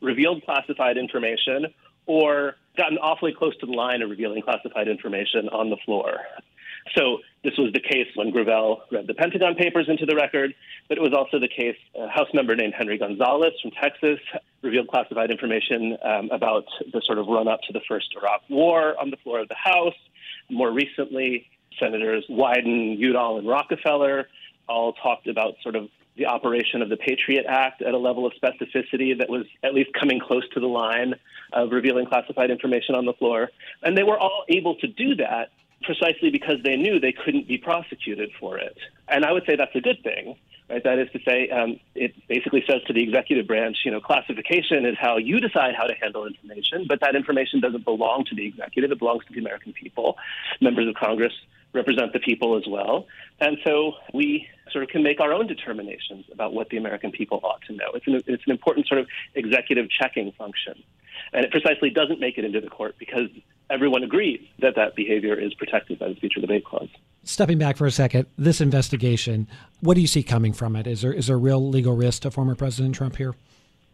revealed 0.00 0.44
classified 0.44 0.96
information 0.96 1.66
or 2.06 2.56
gotten 2.76 2.98
awfully 2.98 3.32
close 3.36 3.56
to 3.58 3.66
the 3.66 3.72
line 3.72 4.02
of 4.02 4.10
revealing 4.10 4.42
classified 4.42 4.88
information 4.88 5.48
on 5.50 5.70
the 5.70 5.76
floor. 5.84 6.20
So 6.96 7.18
this 7.44 7.52
was 7.56 7.72
the 7.72 7.80
case 7.80 8.08
when 8.16 8.30
Gravel 8.30 8.82
read 8.90 9.06
the 9.06 9.14
Pentagon 9.14 9.54
Papers 9.54 9.86
into 9.88 10.04
the 10.04 10.16
record, 10.16 10.54
but 10.88 10.98
it 10.98 11.00
was 11.00 11.12
also 11.16 11.38
the 11.38 11.48
case 11.48 11.76
a 11.94 12.08
House 12.08 12.28
member 12.34 12.56
named 12.56 12.74
Henry 12.76 12.98
Gonzalez 12.98 13.52
from 13.62 13.70
Texas 13.80 14.18
revealed 14.62 14.88
classified 14.88 15.30
information 15.30 15.96
um, 16.04 16.30
about 16.32 16.64
the 16.92 17.00
sort 17.04 17.18
of 17.18 17.26
run 17.28 17.48
up 17.48 17.60
to 17.68 17.72
the 17.72 17.80
first 17.88 18.08
Iraq 18.20 18.42
War 18.48 18.98
on 19.00 19.10
the 19.10 19.16
floor 19.18 19.40
of 19.40 19.48
the 19.48 19.54
House. 19.54 19.94
More 20.50 20.70
recently, 20.70 21.46
Senators 21.78 22.24
Wyden, 22.28 22.98
Udall, 22.98 23.38
and 23.38 23.48
Rockefeller 23.48 24.28
all 24.68 24.92
talked 24.92 25.26
about 25.26 25.54
sort 25.62 25.76
of 25.76 25.88
the 26.16 26.26
operation 26.26 26.82
of 26.82 26.88
the 26.88 26.96
Patriot 26.96 27.46
Act 27.48 27.80
at 27.80 27.94
a 27.94 27.98
level 27.98 28.26
of 28.26 28.32
specificity 28.34 29.16
that 29.18 29.30
was 29.30 29.46
at 29.62 29.74
least 29.74 29.90
coming 29.98 30.20
close 30.20 30.46
to 30.50 30.60
the 30.60 30.66
line 30.66 31.14
of 31.52 31.70
revealing 31.70 32.06
classified 32.06 32.50
information 32.50 32.94
on 32.94 33.06
the 33.06 33.14
floor. 33.14 33.50
And 33.82 33.96
they 33.96 34.02
were 34.02 34.18
all 34.18 34.44
able 34.48 34.76
to 34.76 34.86
do 34.86 35.14
that 35.16 35.50
precisely 35.82 36.30
because 36.30 36.56
they 36.62 36.76
knew 36.76 37.00
they 37.00 37.12
couldn't 37.12 37.48
be 37.48 37.58
prosecuted 37.58 38.30
for 38.38 38.58
it. 38.58 38.76
And 39.08 39.24
I 39.24 39.32
would 39.32 39.44
say 39.46 39.56
that's 39.56 39.74
a 39.74 39.80
good 39.80 40.02
thing. 40.02 40.36
Right? 40.72 40.82
That 40.84 40.98
is 40.98 41.10
to 41.10 41.18
say, 41.22 41.50
um, 41.50 41.78
it 41.94 42.14
basically 42.28 42.64
says 42.66 42.80
to 42.86 42.94
the 42.94 43.02
executive 43.02 43.46
branch, 43.46 43.76
you 43.84 43.90
know, 43.90 44.00
classification 44.00 44.86
is 44.86 44.96
how 44.98 45.18
you 45.18 45.38
decide 45.38 45.74
how 45.76 45.84
to 45.84 45.92
handle 46.00 46.26
information, 46.26 46.86
but 46.88 47.00
that 47.00 47.14
information 47.14 47.60
doesn't 47.60 47.84
belong 47.84 48.24
to 48.30 48.34
the 48.34 48.46
executive. 48.46 48.90
It 48.90 48.98
belongs 48.98 49.22
to 49.26 49.34
the 49.34 49.38
American 49.38 49.74
people. 49.74 50.16
Members 50.62 50.88
of 50.88 50.94
Congress 50.94 51.34
represent 51.74 52.14
the 52.14 52.20
people 52.20 52.56
as 52.56 52.64
well. 52.66 53.06
And 53.38 53.58
so 53.64 53.92
we 54.14 54.48
sort 54.70 54.82
of 54.82 54.88
can 54.88 55.02
make 55.02 55.20
our 55.20 55.34
own 55.34 55.46
determinations 55.46 56.24
about 56.32 56.54
what 56.54 56.70
the 56.70 56.78
American 56.78 57.12
people 57.12 57.40
ought 57.42 57.60
to 57.66 57.74
know. 57.74 57.90
It's 57.92 58.06
an, 58.06 58.22
it's 58.26 58.44
an 58.46 58.52
important 58.52 58.86
sort 58.86 59.02
of 59.02 59.08
executive 59.34 59.88
checking 59.90 60.32
function. 60.32 60.82
And 61.34 61.44
it 61.44 61.50
precisely 61.50 61.90
doesn't 61.90 62.18
make 62.18 62.38
it 62.38 62.46
into 62.46 62.62
the 62.62 62.70
court 62.70 62.94
because 62.98 63.28
everyone 63.68 64.04
agrees 64.04 64.40
that 64.60 64.76
that 64.76 64.96
behavior 64.96 65.38
is 65.38 65.52
protected 65.52 65.98
by 65.98 66.08
the 66.08 66.30
or 66.34 66.40
debate 66.40 66.64
clause. 66.64 66.88
Stepping 67.24 67.58
back 67.58 67.76
for 67.76 67.86
a 67.86 67.90
second, 67.90 68.26
this 68.36 68.60
investigation, 68.60 69.46
what 69.80 69.94
do 69.94 70.00
you 70.00 70.08
see 70.08 70.24
coming 70.24 70.52
from 70.52 70.74
it? 70.74 70.86
Is 70.88 71.02
there 71.02 71.12
is 71.12 71.28
there 71.28 71.36
a 71.36 71.38
real 71.38 71.68
legal 71.68 71.94
risk 71.94 72.22
to 72.22 72.30
former 72.30 72.56
President 72.56 72.94
Trump 72.94 73.16
here? 73.16 73.34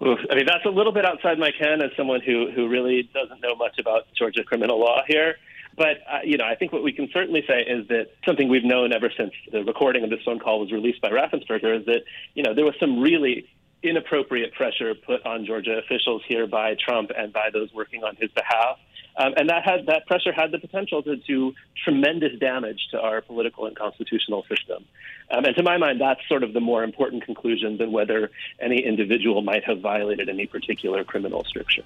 Oof, 0.00 0.18
I 0.30 0.34
mean, 0.34 0.46
that's 0.46 0.64
a 0.64 0.70
little 0.70 0.92
bit 0.92 1.04
outside 1.04 1.38
my 1.38 1.50
ken 1.50 1.82
as 1.82 1.90
someone 1.96 2.20
who 2.20 2.50
who 2.50 2.68
really 2.68 3.10
doesn't 3.12 3.40
know 3.42 3.54
much 3.54 3.78
about 3.78 4.06
Georgia 4.16 4.44
criminal 4.44 4.80
law 4.80 5.02
here. 5.06 5.36
But 5.76 5.98
uh, 6.10 6.20
you 6.24 6.38
know, 6.38 6.44
I 6.44 6.54
think 6.54 6.72
what 6.72 6.82
we 6.82 6.92
can 6.92 7.08
certainly 7.12 7.44
say 7.46 7.62
is 7.62 7.86
that 7.88 8.08
something 8.24 8.48
we've 8.48 8.64
known 8.64 8.92
ever 8.94 9.12
since 9.14 9.32
the 9.52 9.62
recording 9.62 10.04
of 10.04 10.10
this 10.10 10.20
phone 10.24 10.38
call 10.38 10.60
was 10.60 10.72
released 10.72 11.00
by 11.02 11.10
Raffensperger 11.10 11.78
is 11.80 11.86
that 11.86 12.02
you 12.34 12.42
know 12.42 12.54
there 12.54 12.64
was 12.64 12.74
some 12.80 13.00
really 13.00 13.46
inappropriate 13.82 14.54
pressure 14.54 14.94
put 14.94 15.24
on 15.24 15.44
Georgia 15.44 15.78
officials 15.78 16.22
here 16.26 16.46
by 16.46 16.74
Trump 16.74 17.10
and 17.16 17.32
by 17.32 17.50
those 17.52 17.72
working 17.72 18.02
on 18.04 18.16
his 18.16 18.30
behalf. 18.32 18.78
Um, 19.18 19.34
and 19.36 19.50
that 19.50 19.64
had 19.64 19.86
that 19.86 20.06
pressure 20.06 20.32
had 20.32 20.52
the 20.52 20.58
potential 20.58 21.02
to 21.02 21.16
do 21.16 21.52
tremendous 21.84 22.38
damage 22.38 22.88
to 22.92 23.00
our 23.00 23.20
political 23.20 23.66
and 23.66 23.76
constitutional 23.76 24.44
system. 24.48 24.84
Um, 25.30 25.44
and 25.44 25.56
to 25.56 25.62
my 25.62 25.76
mind, 25.76 26.00
that's 26.00 26.20
sort 26.28 26.44
of 26.44 26.52
the 26.52 26.60
more 26.60 26.84
important 26.84 27.24
conclusion 27.24 27.76
than 27.78 27.90
whether 27.90 28.30
any 28.60 28.78
individual 28.78 29.42
might 29.42 29.64
have 29.64 29.80
violated 29.80 30.28
any 30.28 30.46
particular 30.46 31.02
criminal 31.02 31.44
stricture. 31.44 31.82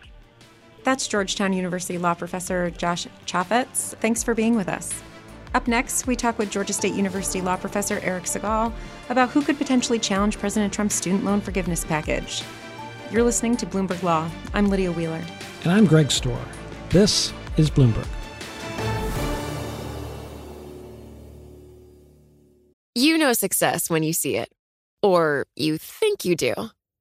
That's 0.84 1.08
Georgetown 1.08 1.52
University 1.54 1.96
law 1.96 2.14
professor 2.14 2.70
Josh 2.70 3.06
Chafetz. 3.24 3.94
Thanks 3.96 4.22
for 4.22 4.34
being 4.34 4.54
with 4.54 4.68
us. 4.68 5.02
Up 5.54 5.66
next, 5.68 6.06
we 6.06 6.16
talk 6.16 6.38
with 6.38 6.50
Georgia 6.50 6.72
State 6.72 6.94
University 6.94 7.40
law 7.40 7.56
professor 7.56 7.98
Eric 8.02 8.24
Segall 8.24 8.72
about 9.08 9.30
who 9.30 9.42
could 9.42 9.58
potentially 9.58 9.98
challenge 9.98 10.38
President 10.38 10.72
Trump's 10.72 10.94
student 10.94 11.24
loan 11.24 11.40
forgiveness 11.40 11.84
package. 11.84 12.42
You're 13.10 13.22
listening 13.22 13.56
to 13.58 13.66
Bloomberg 13.66 14.02
Law. 14.02 14.30
I'm 14.54 14.68
Lydia 14.68 14.92
Wheeler. 14.92 15.22
And 15.62 15.72
I'm 15.72 15.86
Greg 15.86 16.08
Stohr. 16.08 16.38
This 16.92 17.32
is 17.56 17.70
Bloomberg. 17.70 18.06
You 22.94 23.16
know 23.16 23.32
success 23.32 23.88
when 23.88 24.02
you 24.02 24.12
see 24.12 24.36
it, 24.36 24.52
or 25.02 25.46
you 25.56 25.78
think 25.78 26.26
you 26.26 26.36
do. 26.36 26.54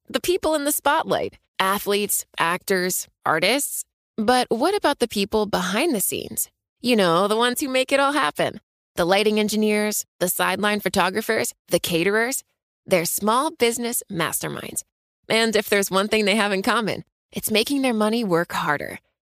The 0.07 0.21
people 0.21 0.55
in 0.55 0.63
the 0.63 0.71
spotlight 0.71 1.37
athletes, 1.59 2.25
actors, 2.39 3.09
artists. 3.25 3.83
But 4.15 4.47
what 4.49 4.75
about 4.75 4.99
the 4.99 5.09
people 5.09 5.45
behind 5.45 5.93
the 5.93 5.99
scenes? 5.99 6.49
You 6.79 6.95
know, 6.95 7.27
the 7.27 7.35
ones 7.35 7.59
who 7.59 7.67
make 7.67 7.91
it 7.91 7.99
all 7.99 8.13
happen 8.13 8.61
the 8.95 9.05
lighting 9.05 9.41
engineers, 9.41 10.05
the 10.19 10.29
sideline 10.29 10.79
photographers, 10.79 11.53
the 11.67 11.79
caterers. 11.79 12.43
They're 12.85 13.03
small 13.03 13.51
business 13.51 14.03
masterminds. 14.09 14.83
And 15.27 15.53
if 15.53 15.69
there's 15.69 15.91
one 15.91 16.07
thing 16.07 16.23
they 16.23 16.35
have 16.37 16.53
in 16.53 16.61
common, 16.61 17.03
it's 17.31 17.51
making 17.51 17.81
their 17.81 17.93
money 17.93 18.23
work 18.23 18.53
harder. 18.53 18.99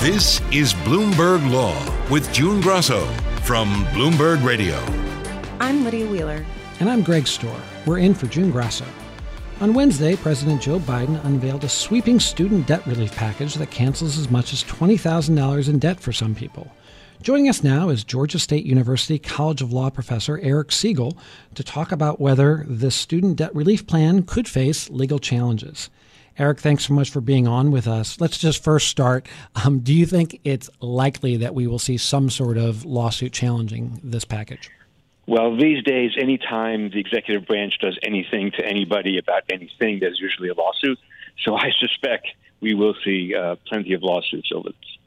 This 0.00 0.40
is 0.50 0.72
Bloomberg 0.72 1.52
Law 1.52 1.76
with 2.08 2.32
June 2.32 2.62
Grosso 2.62 3.04
from 3.42 3.84
Bloomberg 3.88 4.42
Radio. 4.42 4.82
I'm 5.60 5.84
Lydia 5.84 6.06
Wheeler. 6.06 6.46
And 6.80 6.88
I'm 6.88 7.02
Greg 7.02 7.24
Stohr. 7.24 7.60
We're 7.84 7.98
in 7.98 8.14
for 8.14 8.26
June 8.26 8.50
Grosso. 8.50 8.86
On 9.60 9.74
Wednesday, 9.74 10.16
President 10.16 10.62
Joe 10.62 10.78
Biden 10.78 11.22
unveiled 11.26 11.64
a 11.64 11.68
sweeping 11.68 12.18
student 12.18 12.66
debt 12.66 12.86
relief 12.86 13.14
package 13.14 13.56
that 13.56 13.70
cancels 13.70 14.16
as 14.16 14.30
much 14.30 14.54
as 14.54 14.64
$20,000 14.64 15.68
in 15.68 15.78
debt 15.78 16.00
for 16.00 16.12
some 16.12 16.34
people. 16.34 16.72
Joining 17.20 17.50
us 17.50 17.62
now 17.62 17.90
is 17.90 18.02
Georgia 18.02 18.38
State 18.38 18.64
University 18.64 19.18
College 19.18 19.60
of 19.60 19.70
Law 19.70 19.90
professor 19.90 20.38
Eric 20.38 20.68
Segall 20.68 21.14
to 21.54 21.62
talk 21.62 21.92
about 21.92 22.18
whether 22.18 22.64
this 22.66 22.94
student 22.94 23.36
debt 23.36 23.54
relief 23.54 23.86
plan 23.86 24.22
could 24.22 24.48
face 24.48 24.88
legal 24.88 25.18
challenges. 25.18 25.90
Eric, 26.38 26.60
thanks 26.60 26.86
so 26.86 26.94
much 26.94 27.10
for 27.10 27.20
being 27.20 27.46
on 27.46 27.70
with 27.70 27.86
us. 27.86 28.20
Let's 28.20 28.38
just 28.38 28.62
first 28.64 28.88
start. 28.88 29.26
Um, 29.64 29.80
do 29.80 29.92
you 29.92 30.06
think 30.06 30.40
it's 30.44 30.70
likely 30.80 31.36
that 31.38 31.54
we 31.54 31.66
will 31.66 31.78
see 31.78 31.96
some 31.96 32.30
sort 32.30 32.56
of 32.56 32.84
lawsuit 32.84 33.32
challenging 33.32 34.00
this 34.02 34.24
package? 34.24 34.70
Well, 35.26 35.56
these 35.56 35.84
days, 35.84 36.12
anytime 36.18 36.90
the 36.90 36.98
executive 36.98 37.46
branch 37.46 37.74
does 37.80 37.98
anything 38.02 38.50
to 38.52 38.64
anybody 38.64 39.18
about 39.18 39.44
anything, 39.48 40.00
there's 40.00 40.18
usually 40.18 40.48
a 40.48 40.54
lawsuit. 40.54 40.98
So 41.44 41.54
I 41.54 41.70
suspect 41.78 42.28
we 42.60 42.74
will 42.74 42.94
see 43.04 43.34
uh, 43.34 43.56
plenty 43.66 43.92
of 43.92 44.02
lawsuits 44.02 44.50
over 44.52 44.70
this. 44.70 44.98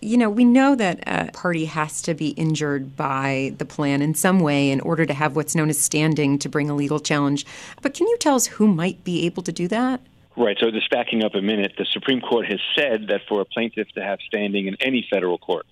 You 0.00 0.18
know, 0.18 0.28
we 0.28 0.44
know 0.44 0.74
that 0.74 1.02
a 1.06 1.32
party 1.32 1.64
has 1.64 2.02
to 2.02 2.12
be 2.12 2.30
injured 2.30 2.94
by 2.94 3.54
the 3.56 3.64
plan 3.64 4.02
in 4.02 4.14
some 4.14 4.40
way 4.40 4.70
in 4.70 4.80
order 4.80 5.06
to 5.06 5.14
have 5.14 5.34
what's 5.34 5.54
known 5.54 5.70
as 5.70 5.78
standing 5.78 6.38
to 6.40 6.48
bring 6.48 6.68
a 6.68 6.74
legal 6.74 7.00
challenge. 7.00 7.46
But 7.80 7.94
can 7.94 8.06
you 8.06 8.18
tell 8.18 8.34
us 8.34 8.46
who 8.46 8.68
might 8.68 9.02
be 9.02 9.24
able 9.24 9.42
to 9.44 9.52
do 9.52 9.66
that? 9.68 10.02
Right. 10.36 10.56
So, 10.60 10.70
just 10.70 10.90
backing 10.90 11.22
up 11.22 11.34
a 11.34 11.40
minute, 11.40 11.74
the 11.78 11.86
Supreme 11.92 12.20
Court 12.20 12.46
has 12.50 12.60
said 12.76 13.08
that 13.08 13.20
for 13.28 13.40
a 13.40 13.44
plaintiff 13.44 13.88
to 13.94 14.02
have 14.02 14.18
standing 14.26 14.66
in 14.66 14.76
any 14.80 15.06
federal 15.08 15.38
court, 15.38 15.66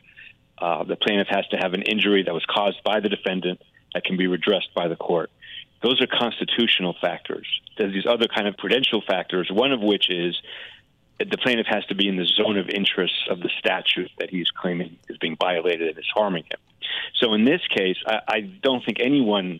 uh, 0.58 0.84
the 0.84 0.94
plaintiff 0.94 1.26
has 1.28 1.46
to 1.48 1.56
have 1.56 1.74
an 1.74 1.82
injury 1.82 2.22
that 2.22 2.32
was 2.32 2.44
caused 2.48 2.82
by 2.84 3.00
the 3.00 3.08
defendant 3.08 3.60
that 3.94 4.04
can 4.04 4.16
be 4.16 4.28
redressed 4.28 4.72
by 4.74 4.86
the 4.86 4.94
court. 4.94 5.30
Those 5.82 6.00
are 6.00 6.06
constitutional 6.06 6.94
factors. 7.00 7.46
There's 7.76 7.92
these 7.92 8.06
other 8.06 8.28
kind 8.28 8.46
of 8.46 8.56
prudential 8.56 9.02
factors, 9.04 9.50
one 9.50 9.72
of 9.72 9.80
which 9.80 10.08
is 10.08 10.40
the 11.18 11.38
plaintiff 11.38 11.66
has 11.66 11.84
to 11.86 11.96
be 11.96 12.06
in 12.08 12.16
the 12.16 12.24
zone 12.24 12.56
of 12.56 12.68
interest 12.68 13.14
of 13.28 13.40
the 13.40 13.50
statute 13.58 14.10
that 14.18 14.30
he's 14.30 14.50
claiming 14.50 14.96
is 15.08 15.18
being 15.18 15.36
violated 15.36 15.88
and 15.88 15.98
is 15.98 16.10
harming 16.14 16.44
him. 16.44 16.60
So, 17.16 17.34
in 17.34 17.44
this 17.44 17.60
case, 17.68 17.96
I, 18.06 18.20
I 18.28 18.40
don't 18.40 18.84
think 18.84 18.98
anyone 19.00 19.58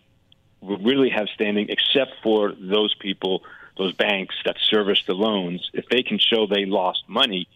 would 0.61 0.85
really 0.85 1.09
have 1.09 1.27
standing 1.33 1.67
except 1.69 2.13
for 2.23 2.53
those 2.57 2.95
people 2.95 3.43
those 3.77 3.93
banks 3.93 4.35
that 4.45 4.57
service 4.69 5.01
the 5.07 5.13
loans, 5.13 5.69
if 5.73 5.87
they 5.89 6.03
can 6.03 6.19
show 6.19 6.47
they 6.47 6.65
lost 6.65 7.03
money 7.07 7.47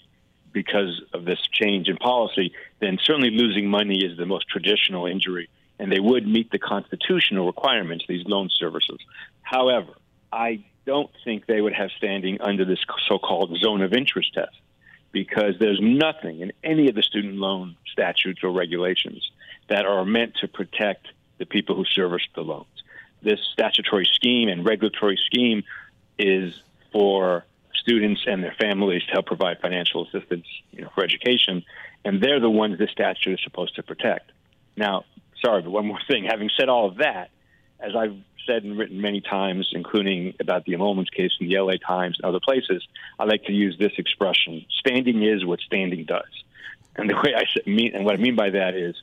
because 0.51 1.01
of 1.13 1.25
this 1.25 1.39
change 1.51 1.87
in 1.87 1.97
policy, 1.97 2.53
then 2.79 2.97
certainly 3.03 3.29
losing 3.29 3.69
money 3.69 4.03
is 4.03 4.17
the 4.17 4.25
most 4.25 4.47
traditional 4.47 5.05
injury, 5.05 5.49
and 5.77 5.91
they 5.91 5.99
would 5.99 6.27
meet 6.27 6.49
the 6.51 6.57
constitutional 6.57 7.45
requirements, 7.45 8.05
these 8.07 8.25
loan 8.25 8.49
services. 8.51 8.97
However, 9.41 9.93
I 10.31 10.63
don't 10.85 11.11
think 11.23 11.45
they 11.45 11.61
would 11.61 11.73
have 11.73 11.91
standing 11.97 12.41
under 12.41 12.65
this 12.65 12.79
so 13.07 13.19
called 13.19 13.55
zone 13.59 13.81
of 13.81 13.93
interest 13.93 14.33
test 14.33 14.55
because 15.11 15.55
there's 15.59 15.79
nothing 15.81 16.41
in 16.41 16.51
any 16.63 16.89
of 16.89 16.95
the 16.95 17.01
student 17.01 17.35
loan 17.35 17.75
statutes 17.91 18.43
or 18.43 18.51
regulations 18.51 19.29
that 19.67 19.85
are 19.85 20.05
meant 20.05 20.35
to 20.41 20.47
protect 20.47 21.07
the 21.37 21.45
people 21.45 21.75
who 21.75 21.85
service 21.85 22.23
the 22.35 22.41
loans. 22.41 22.65
This 23.21 23.39
statutory 23.51 24.05
scheme 24.05 24.49
and 24.49 24.65
regulatory 24.65 25.19
scheme 25.25 25.63
is 26.17 26.53
for 26.91 27.45
students 27.73 28.21
and 28.27 28.43
their 28.43 28.55
families 28.59 29.03
to 29.05 29.11
help 29.13 29.27
provide 29.27 29.59
financial 29.61 30.05
assistance 30.05 30.45
you 30.71 30.81
know, 30.81 30.89
for 30.93 31.03
education, 31.03 31.63
and 32.03 32.21
they're 32.21 32.39
the 32.39 32.49
ones 32.49 32.77
this 32.77 32.91
statute 32.91 33.33
is 33.33 33.43
supposed 33.43 33.75
to 33.75 33.83
protect. 33.83 34.31
Now, 34.75 35.05
sorry, 35.41 35.61
but 35.61 35.71
one 35.71 35.87
more 35.87 35.99
thing. 36.07 36.25
Having 36.29 36.51
said 36.57 36.69
all 36.69 36.87
of 36.87 36.97
that, 36.97 37.29
as 37.79 37.95
I've 37.95 38.17
said 38.45 38.63
and 38.63 38.77
written 38.77 39.01
many 39.01 39.21
times, 39.21 39.69
including 39.73 40.33
about 40.39 40.65
the 40.65 40.73
emoluments 40.73 41.11
case 41.11 41.31
in 41.39 41.47
the 41.47 41.59
LA 41.59 41.73
Times 41.73 42.17
and 42.17 42.25
other 42.25 42.39
places, 42.39 42.85
I 43.19 43.25
like 43.25 43.43
to 43.45 43.53
use 43.53 43.77
this 43.77 43.91
expression: 43.97 44.65
"Standing 44.79 45.21
is 45.23 45.45
what 45.45 45.59
standing 45.59 46.05
does." 46.05 46.43
And 46.95 47.09
the 47.09 47.15
way 47.15 47.35
I 47.35 47.69
mean, 47.69 47.91
and 47.93 48.05
what 48.05 48.15
I 48.15 48.17
mean 48.17 48.35
by 48.35 48.49
that 48.49 48.73
is, 48.73 48.95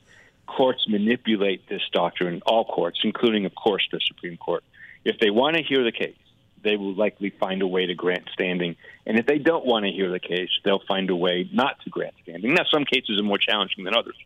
courts 0.47 0.87
manipulate 0.89 1.69
this 1.69 1.81
doctrine. 1.93 2.41
All 2.45 2.65
courts, 2.65 2.99
including, 3.03 3.45
of 3.45 3.55
course, 3.55 3.87
the 3.91 3.99
Supreme 4.05 4.37
Court, 4.37 4.63
if 5.05 5.19
they 5.19 5.29
want 5.29 5.55
to 5.55 5.63
hear 5.63 5.83
the 5.83 5.91
case, 5.91 6.15
they 6.65 6.75
will 6.75 6.93
likely 6.93 7.29
find 7.29 7.61
a 7.61 7.67
way 7.67 7.85
to 7.85 7.93
grant 7.93 8.27
standing. 8.33 8.75
And 9.05 9.17
if 9.17 9.25
they 9.25 9.37
don't 9.37 9.65
want 9.65 9.85
to 9.85 9.91
hear 9.91 10.09
the 10.11 10.19
case, 10.19 10.49
they'll 10.63 10.83
find 10.85 11.09
a 11.09 11.15
way 11.15 11.49
not 11.53 11.79
to 11.83 11.89
grant 11.89 12.15
standing. 12.23 12.53
Now, 12.53 12.65
some 12.69 12.83
cases 12.83 13.19
are 13.19 13.23
more 13.23 13.37
challenging 13.37 13.85
than 13.85 13.95
others. 13.95 14.17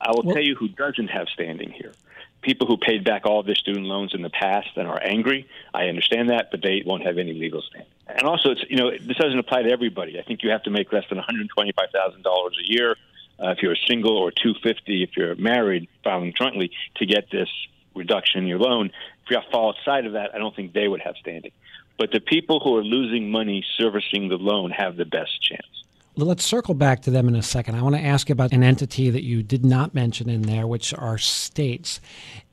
I 0.00 0.12
will 0.12 0.22
well, 0.24 0.34
tell 0.34 0.42
you 0.42 0.54
who 0.54 0.68
doesn't 0.68 1.08
have 1.08 1.28
standing 1.28 1.70
here. 1.70 1.92
People 2.40 2.66
who 2.66 2.76
paid 2.76 3.04
back 3.04 3.26
all 3.26 3.40
of 3.40 3.46
their 3.46 3.54
student 3.54 3.86
loans 3.86 4.14
in 4.14 4.22
the 4.22 4.30
past 4.30 4.70
and 4.76 4.88
are 4.88 5.00
angry. 5.00 5.46
I 5.72 5.84
understand 5.84 6.30
that, 6.30 6.50
but 6.50 6.62
they 6.62 6.82
won't 6.84 7.04
have 7.04 7.18
any 7.18 7.34
legal 7.34 7.62
standing. 7.62 7.92
And 8.08 8.22
also, 8.22 8.50
it's 8.50 8.64
you 8.68 8.76
know 8.76 8.90
this 8.90 9.16
doesn't 9.16 9.38
apply 9.38 9.62
to 9.62 9.70
everybody. 9.70 10.18
I 10.18 10.22
think 10.22 10.42
you 10.42 10.50
have 10.50 10.64
to 10.64 10.70
make 10.70 10.92
less 10.92 11.04
than 11.08 11.18
one 11.18 11.24
hundred 11.24 11.48
twenty-five 11.50 11.90
thousand 11.92 12.22
dollars 12.22 12.58
a 12.62 12.72
year 12.72 12.96
uh, 13.40 13.50
if 13.50 13.62
you're 13.62 13.76
single, 13.86 14.16
or 14.16 14.32
two 14.32 14.54
fifty 14.60 15.04
if 15.04 15.16
you're 15.16 15.36
married, 15.36 15.88
filing 16.02 16.34
jointly, 16.36 16.72
to 16.96 17.06
get 17.06 17.30
this 17.30 17.48
reduction 17.94 18.42
in 18.42 18.48
your 18.48 18.58
loan. 18.58 18.90
If 19.24 19.30
you 19.30 19.38
fall 19.50 19.70
outside 19.70 20.06
of 20.06 20.12
that, 20.12 20.34
I 20.34 20.38
don't 20.38 20.54
think 20.54 20.72
they 20.72 20.88
would 20.88 21.00
have 21.00 21.16
standing. 21.16 21.52
But 21.98 22.10
the 22.10 22.20
people 22.20 22.60
who 22.60 22.76
are 22.76 22.82
losing 22.82 23.30
money 23.30 23.64
servicing 23.76 24.28
the 24.28 24.36
loan 24.36 24.70
have 24.70 24.96
the 24.96 25.04
best 25.04 25.40
chance. 25.42 25.66
Let's 26.14 26.44
circle 26.44 26.74
back 26.74 27.00
to 27.02 27.10
them 27.10 27.26
in 27.26 27.34
a 27.34 27.42
second. 27.42 27.76
I 27.76 27.82
want 27.82 27.94
to 27.94 28.02
ask 28.02 28.28
about 28.28 28.52
an 28.52 28.62
entity 28.62 29.08
that 29.08 29.22
you 29.22 29.42
did 29.42 29.64
not 29.64 29.94
mention 29.94 30.28
in 30.28 30.42
there, 30.42 30.66
which 30.66 30.92
are 30.92 31.16
states. 31.16 32.02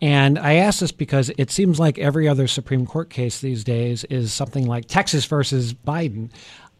And 0.01 0.39
I 0.39 0.53
ask 0.53 0.79
this 0.79 0.93
because 0.93 1.29
it 1.38 1.51
seems 1.51 1.77
like 1.77 1.99
every 1.99 2.25
other 2.25 2.47
Supreme 2.47 2.86
Court 2.86 3.10
case 3.10 3.41
these 3.41 3.65
days 3.65 4.05
is 4.05 4.32
something 4.32 4.65
like 4.65 4.86
Texas 4.86 5.25
versus 5.25 5.73
Biden. 5.73 6.29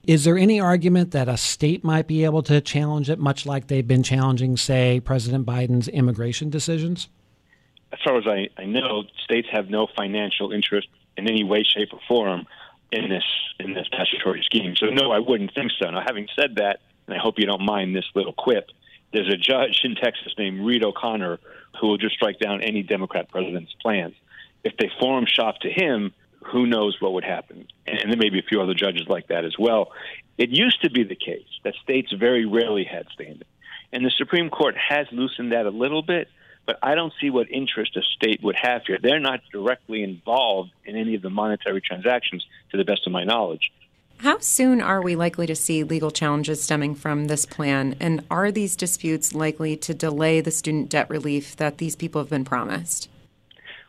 Is 0.08 0.24
there 0.24 0.38
any 0.38 0.62
argument 0.62 1.12
that 1.12 1.28
a 1.28 1.36
state 1.36 1.84
might 1.84 2.08
be 2.08 2.24
able 2.24 2.44
to 2.44 2.62
challenge 2.62 3.10
it, 3.10 3.20
much 3.20 3.46
like 3.46 3.68
they've 3.68 3.86
been 3.86 4.02
challenging, 4.02 4.56
say, 4.56 5.02
President 5.02 5.46
Biden's 5.46 5.90
immigration 5.90 6.50
decisions? 6.50 7.10
As 7.92 8.00
far 8.04 8.18
as 8.18 8.28
I, 8.28 8.50
I 8.58 8.66
know, 8.66 9.04
states 9.24 9.48
have 9.52 9.70
no 9.70 9.88
financial 9.96 10.52
interest 10.52 10.88
in 11.18 11.28
any 11.28 11.44
way, 11.44 11.64
shape, 11.64 11.90
or 11.94 12.00
form 12.08 12.46
in 12.92 13.10
this 13.10 13.24
in 13.60 13.74
this 13.74 13.88
statutory 13.88 14.42
scheme. 14.44 14.76
So 14.76 14.88
no, 14.88 15.12
I 15.12 15.20
wouldn't 15.20 15.54
think 15.54 15.72
so. 15.82 15.90
Now, 15.90 16.02
having 16.06 16.28
said 16.36 16.56
that, 16.56 16.82
and 17.08 17.16
I 17.16 17.20
hope 17.20 17.38
you 17.38 17.46
don't 17.46 17.66
mind 17.66 17.96
this 17.96 18.06
little 18.16 18.34
quip, 18.34 18.70
there's 19.12 19.32
a 19.32 19.38
judge 19.38 19.82
in 19.84 19.96
Texas 19.96 20.34
named 20.38 20.66
Reed 20.66 20.84
O'Connor 20.84 21.40
who 21.80 21.88
will 21.88 21.98
just 21.98 22.16
strike 22.16 22.40
down 22.40 22.62
any 22.62 22.84
Democrat 22.84 23.30
president's 23.30 23.74
plans. 23.82 24.16
If 24.64 24.78
they 24.78 24.92
forum 25.00 25.26
shop 25.26 25.60
to 25.62 25.70
him, 25.70 26.14
who 26.46 26.66
knows 26.68 26.98
what 27.00 27.14
would 27.14 27.24
happen? 27.24 27.68
And 27.88 28.12
there 28.12 28.18
may 28.18 28.30
be 28.30 28.40
a 28.40 28.44
few 28.44 28.62
other 28.62 28.74
judges 28.74 29.08
like 29.08 29.28
that 29.28 29.46
as 29.46 29.58
well. 29.58 29.92
It 30.38 30.50
used 30.50 30.82
to 30.84 30.90
be 30.90 31.04
the 31.04 31.16
case 31.16 31.48
that 31.64 31.76
states 31.84 32.12
very 32.14 32.46
rarely 32.46 32.84
had 32.84 33.08
standing. 33.14 33.48
And 33.92 34.06
the 34.06 34.12
Supreme 34.12 34.50
Court 34.50 34.76
has 34.78 35.08
loosened 35.12 35.52
that 35.52 35.66
a 35.66 35.72
little 35.72 36.02
bit, 36.02 36.28
but 36.66 36.78
I 36.84 36.96
don't 36.96 37.14
see 37.20 37.30
what 37.30 37.50
interest 37.50 37.98
a 37.98 38.02
state 38.02 38.44
would 38.44 38.56
have 38.56 38.84
here. 38.86 39.00
They're 39.02 39.20
not 39.20 39.42
directly 39.52 40.04
involved 40.04 40.72
in 40.86 40.96
any 40.96 41.16
of 41.16 41.22
the 41.22 41.30
monetary 41.30 41.82
transactions, 41.82 42.46
to 42.72 42.78
the 42.78 42.86
best 42.86 43.08
of 43.08 43.12
my 43.12 43.24
knowledge. 43.24 43.72
How 44.20 44.40
soon 44.40 44.82
are 44.82 45.02
we 45.02 45.16
likely 45.16 45.48
to 45.48 45.56
see 45.56 45.82
legal 45.84 46.12
challenges 46.12 46.62
stemming 46.62 46.96
from 46.96 47.26
this 47.26 47.46
plan? 47.46 47.96
And 48.02 48.26
are 48.30 48.52
these 48.52 48.76
disputes 48.76 49.34
likely 49.34 49.78
to 49.78 49.94
delay 49.94 50.42
the 50.42 50.52
student 50.52 50.90
debt 50.90 51.10
relief 51.10 51.56
that 51.56 51.78
these 51.78 51.96
people 51.96 52.22
have 52.22 52.30
been 52.30 52.44
promised? 52.44 53.08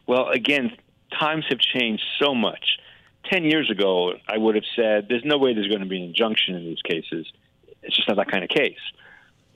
Well, 0.06 0.28
again, 0.28 0.70
times 1.18 1.46
have 1.48 1.58
changed 1.58 2.04
so 2.22 2.34
much. 2.34 2.78
Ten 3.24 3.44
years 3.44 3.70
ago, 3.70 4.14
I 4.28 4.38
would 4.38 4.54
have 4.54 4.64
said 4.76 5.06
there's 5.08 5.24
no 5.24 5.36
way 5.36 5.52
there's 5.52 5.68
going 5.68 5.80
to 5.80 5.86
be 5.86 5.96
an 5.96 6.04
injunction 6.04 6.54
in 6.54 6.64
these 6.64 6.82
cases. 6.82 7.26
It's 7.82 7.96
just 7.96 8.08
not 8.08 8.16
that 8.16 8.30
kind 8.30 8.44
of 8.44 8.50
case. 8.50 8.78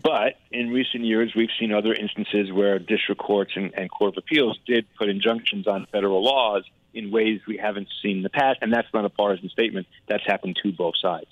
But 0.05 0.35
in 0.53 0.69
recent 0.69 1.03
years, 1.05 1.33
we've 1.35 1.49
seen 1.59 1.73
other 1.73 1.95
instances 1.95 2.53
where 2.53 2.79
district 2.79 3.23
courts 3.23 3.53
and, 3.57 3.73
and 3.75 3.91
court 3.91 4.15
of 4.15 4.19
appeals 4.19 4.59
did 4.67 4.85
put 4.99 5.09
injunctions 5.09 5.67
on 5.67 5.87
federal 5.91 6.23
laws 6.23 6.63
in 6.93 7.11
ways 7.11 7.41
we 7.49 7.57
haven't 7.57 7.89
seen 8.03 8.19
in 8.19 8.23
the 8.23 8.29
past, 8.29 8.59
and 8.61 8.71
that's 8.71 8.87
not 8.93 9.07
a 9.07 9.09
partisan 9.09 9.49
statement. 9.49 9.87
That's 10.07 10.25
happened 10.27 10.59
to 10.63 10.73
both 10.73 10.95
sides. 11.01 11.31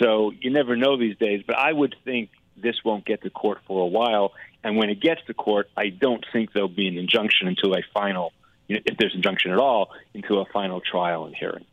So 0.00 0.30
you 0.38 0.50
never 0.50 0.76
know 0.76 0.98
these 0.98 1.16
days, 1.16 1.42
but 1.46 1.56
I 1.56 1.72
would 1.72 1.96
think 2.04 2.28
this 2.54 2.76
won't 2.84 3.06
get 3.06 3.22
to 3.22 3.30
court 3.30 3.60
for 3.66 3.80
a 3.80 3.86
while. 3.86 4.32
And 4.62 4.76
when 4.76 4.90
it 4.90 5.00
gets 5.00 5.22
to 5.26 5.34
court, 5.34 5.70
I 5.74 5.88
don't 5.88 6.24
think 6.34 6.52
there'll 6.52 6.68
be 6.68 6.88
an 6.88 6.98
injunction 6.98 7.48
until 7.48 7.72
a 7.74 7.82
final, 7.94 8.34
you 8.68 8.76
know, 8.76 8.82
if 8.84 8.98
there's 8.98 9.14
injunction 9.14 9.52
at 9.52 9.58
all, 9.58 9.88
into 10.12 10.38
a 10.38 10.44
final 10.52 10.82
trial 10.82 11.24
and 11.24 11.34
hearing. 11.34 11.64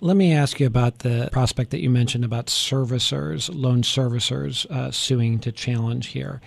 Let 0.00 0.16
me 0.16 0.32
ask 0.32 0.60
you 0.60 0.66
about 0.66 1.00
the 1.00 1.28
prospect 1.32 1.72
that 1.72 1.80
you 1.80 1.90
mentioned 1.90 2.24
about 2.24 2.46
servicers, 2.46 3.50
loan 3.52 3.82
servicers 3.82 4.64
uh, 4.70 4.92
suing 4.92 5.40
to 5.40 5.50
challenge 5.50 6.08
here. 6.08 6.40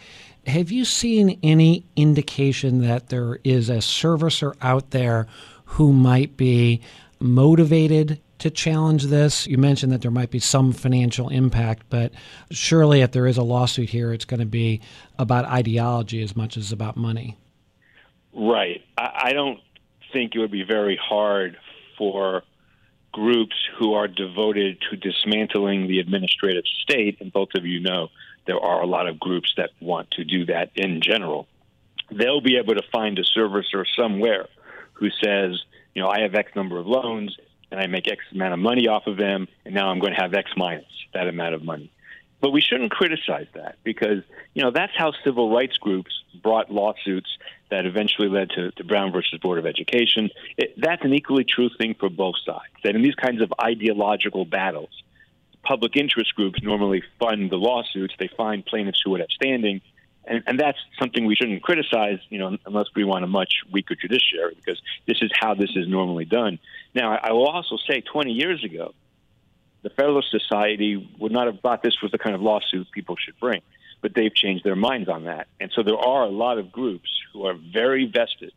Have 0.48 0.72
you 0.72 0.86
seen 0.86 1.38
any 1.44 1.84
indication 1.98 2.80
that 2.82 3.10
there 3.10 3.40
is 3.44 3.70
a 3.70 3.78
servicer 3.78 4.56
out 4.62 4.92
there 4.92 5.28
who 5.66 5.92
might 5.92 6.38
be 6.38 6.80
motivated 7.20 8.22
to 8.40 8.50
challenge 8.50 9.08
this? 9.08 9.46
You 9.48 9.58
mentioned 9.58 9.92
that 9.92 10.02
there 10.02 10.12
might 10.12 10.32
be 10.32 10.40
some 10.40 10.72
financial 10.72 11.28
impact, 11.28 11.84
but 11.90 12.14
surely 12.52 13.02
if 13.02 13.12
there 13.12 13.28
is 13.28 13.38
a 13.38 13.44
lawsuit 13.44 13.90
here, 13.90 14.14
it's 14.14 14.26
going 14.26 14.40
to 14.40 14.46
be 14.46 14.80
about 15.20 15.44
ideology 15.44 16.24
as 16.24 16.38
much 16.38 16.56
as 16.56 16.72
about 16.72 16.96
money. 16.96 17.38
Right. 18.34 18.82
I 18.98 19.34
don't 19.34 19.60
think 20.14 20.36
it 20.36 20.40
would 20.40 20.52
be 20.52 20.64
very 20.64 20.96
hard 20.96 21.58
for 21.98 22.44
groups 23.12 23.56
who 23.78 23.93
are 23.93 24.08
devoted 24.08 24.80
to 24.89 24.95
dismantling 24.95 25.88
the 25.88 26.00
administrative 26.00 26.65
state, 26.65 27.17
and 27.19 27.32
both 27.32 27.50
of 27.56 27.65
you 27.65 27.80
know 27.80 28.10
there 28.45 28.60
are 28.60 28.82
a 28.82 28.88
lot 28.88 29.08
of 29.08 29.19
groups 29.19 29.54
that 29.58 29.71
want 29.80 30.12
to 30.12 30.24
do 30.24 30.45
that 30.45 30.71
in 30.76 31.02
general. 31.02 31.47
They'll 32.10 32.41
be 32.41 32.58
able 32.58 32.76
to 32.76 32.84
find 32.91 33.17
a 33.19 33.24
servicer 33.24 33.86
somewhere 33.95 34.47
who 34.93 35.10
says, 35.10 35.62
you 35.93 36.02
know, 36.02 36.10
I 36.10 36.21
have 36.21 36.36
X 36.36 36.52
number 36.56 36.78
of 36.78 36.88
loans 36.88 37.38
and 37.71 37.80
I 37.80 37.88
make 37.88 38.08
X 38.08 38.24
amount 38.34 38.54
of 38.54 38.60
money 38.60 38.88
off 38.88 39.08
of 39.08 39.17
them, 39.17 39.47
and 39.65 39.74
now 39.74 39.89
I'm 39.89 40.00
going 40.00 40.13
to 40.13 40.21
have 40.21 40.34
X 40.34 40.52
minus 40.58 40.86
that 41.13 41.28
amount 41.28 41.56
of 41.56 41.63
money. 41.63 41.91
But 42.41 42.52
we 42.52 42.62
shouldn't 42.62 42.91
criticize 42.91 43.47
that 43.54 43.78
because, 43.84 44.24
you 44.54 44.63
know, 44.63 44.71
that's 44.71 44.93
how 44.97 45.13
civil 45.24 45.54
rights 45.54 45.78
groups 45.78 46.20
brought 46.34 46.72
lawsuits 46.72 47.30
that 47.70 47.86
eventually 47.86 48.28
led 48.28 48.50
to, 48.52 48.72
to 48.72 48.84
Brown 48.84 49.12
versus 49.12 49.39
Board 49.39 49.60
of 49.60 49.65
Education. 49.65 50.30
It, 50.58 50.74
that's 50.78 51.04
an 51.04 51.13
equally 51.13 51.44
true 51.44 51.70
thing 51.78 51.96
for 52.00 52.10
both 52.10 52.36
sides. 52.46 52.74
That 52.84 52.96
in 52.96 53.02
these 53.02 53.15
kinds 53.15 53.41
of 53.41 53.54
ideological 53.62 54.46
battles, 54.46 54.89
public 55.63 55.96
interest 55.96 56.36
groups 56.36 56.62
normally 56.62 57.04
fund 57.20 57.50
the 57.50 57.58
lawsuits. 57.58 58.13
They 58.20 58.30
find 58.36 58.65
plaintiffs 58.65 59.02
who 59.04 59.12
would 59.12 59.22
have 59.22 59.32
standing, 59.32 59.82
and, 60.26 60.44
and 60.46 60.60
that's 60.60 60.78
something 61.00 61.26
we 61.26 61.36
shouldn't 61.36 61.63
criticize, 61.63 62.20
you 62.30 62.39
know, 62.39 62.58
unless 62.65 62.88
we 62.96 63.04
want 63.04 63.24
a 63.24 63.28
much 63.28 63.54
weaker 63.72 63.96
judiciary, 63.96 64.56
because 64.56 64.82
this 65.08 65.17
is 65.22 65.32
how 65.34 65.56
this 65.56 65.72
is 65.76 65.88
normally 65.88 66.26
done. 66.26 66.60
Now, 66.94 67.17
I 67.17 67.32
will 67.32 67.48
also 67.48 67.78
say, 67.88 68.02
20 68.02 68.32
years 68.32 68.63
ago, 68.63 68.94
the 69.82 69.89
Federalist 69.89 70.30
Society 70.30 71.10
would 71.20 71.32
not 71.32 71.48
have 71.48 71.60
thought 71.62 71.82
this 71.82 72.02
was 72.04 72.12
the 72.12 72.20
kind 72.20 72.36
of 72.36 72.41
lawsuit 72.41 72.88
people 72.91 73.15
should 73.17 73.39
bring, 73.39 73.62
but 74.02 74.14
they've 74.16 74.34
changed 74.34 74.64
their 74.64 74.76
minds 74.76 75.10
on 75.10 75.26
that, 75.26 75.48
and 75.60 75.72
so 75.76 75.84
there 75.84 75.98
are 75.98 76.24
a 76.24 76.30
lot 76.30 76.58
of 76.58 76.72
groups 76.72 77.10
who 77.34 77.46
are 77.46 77.56
very 77.56 78.06
vested 78.06 78.52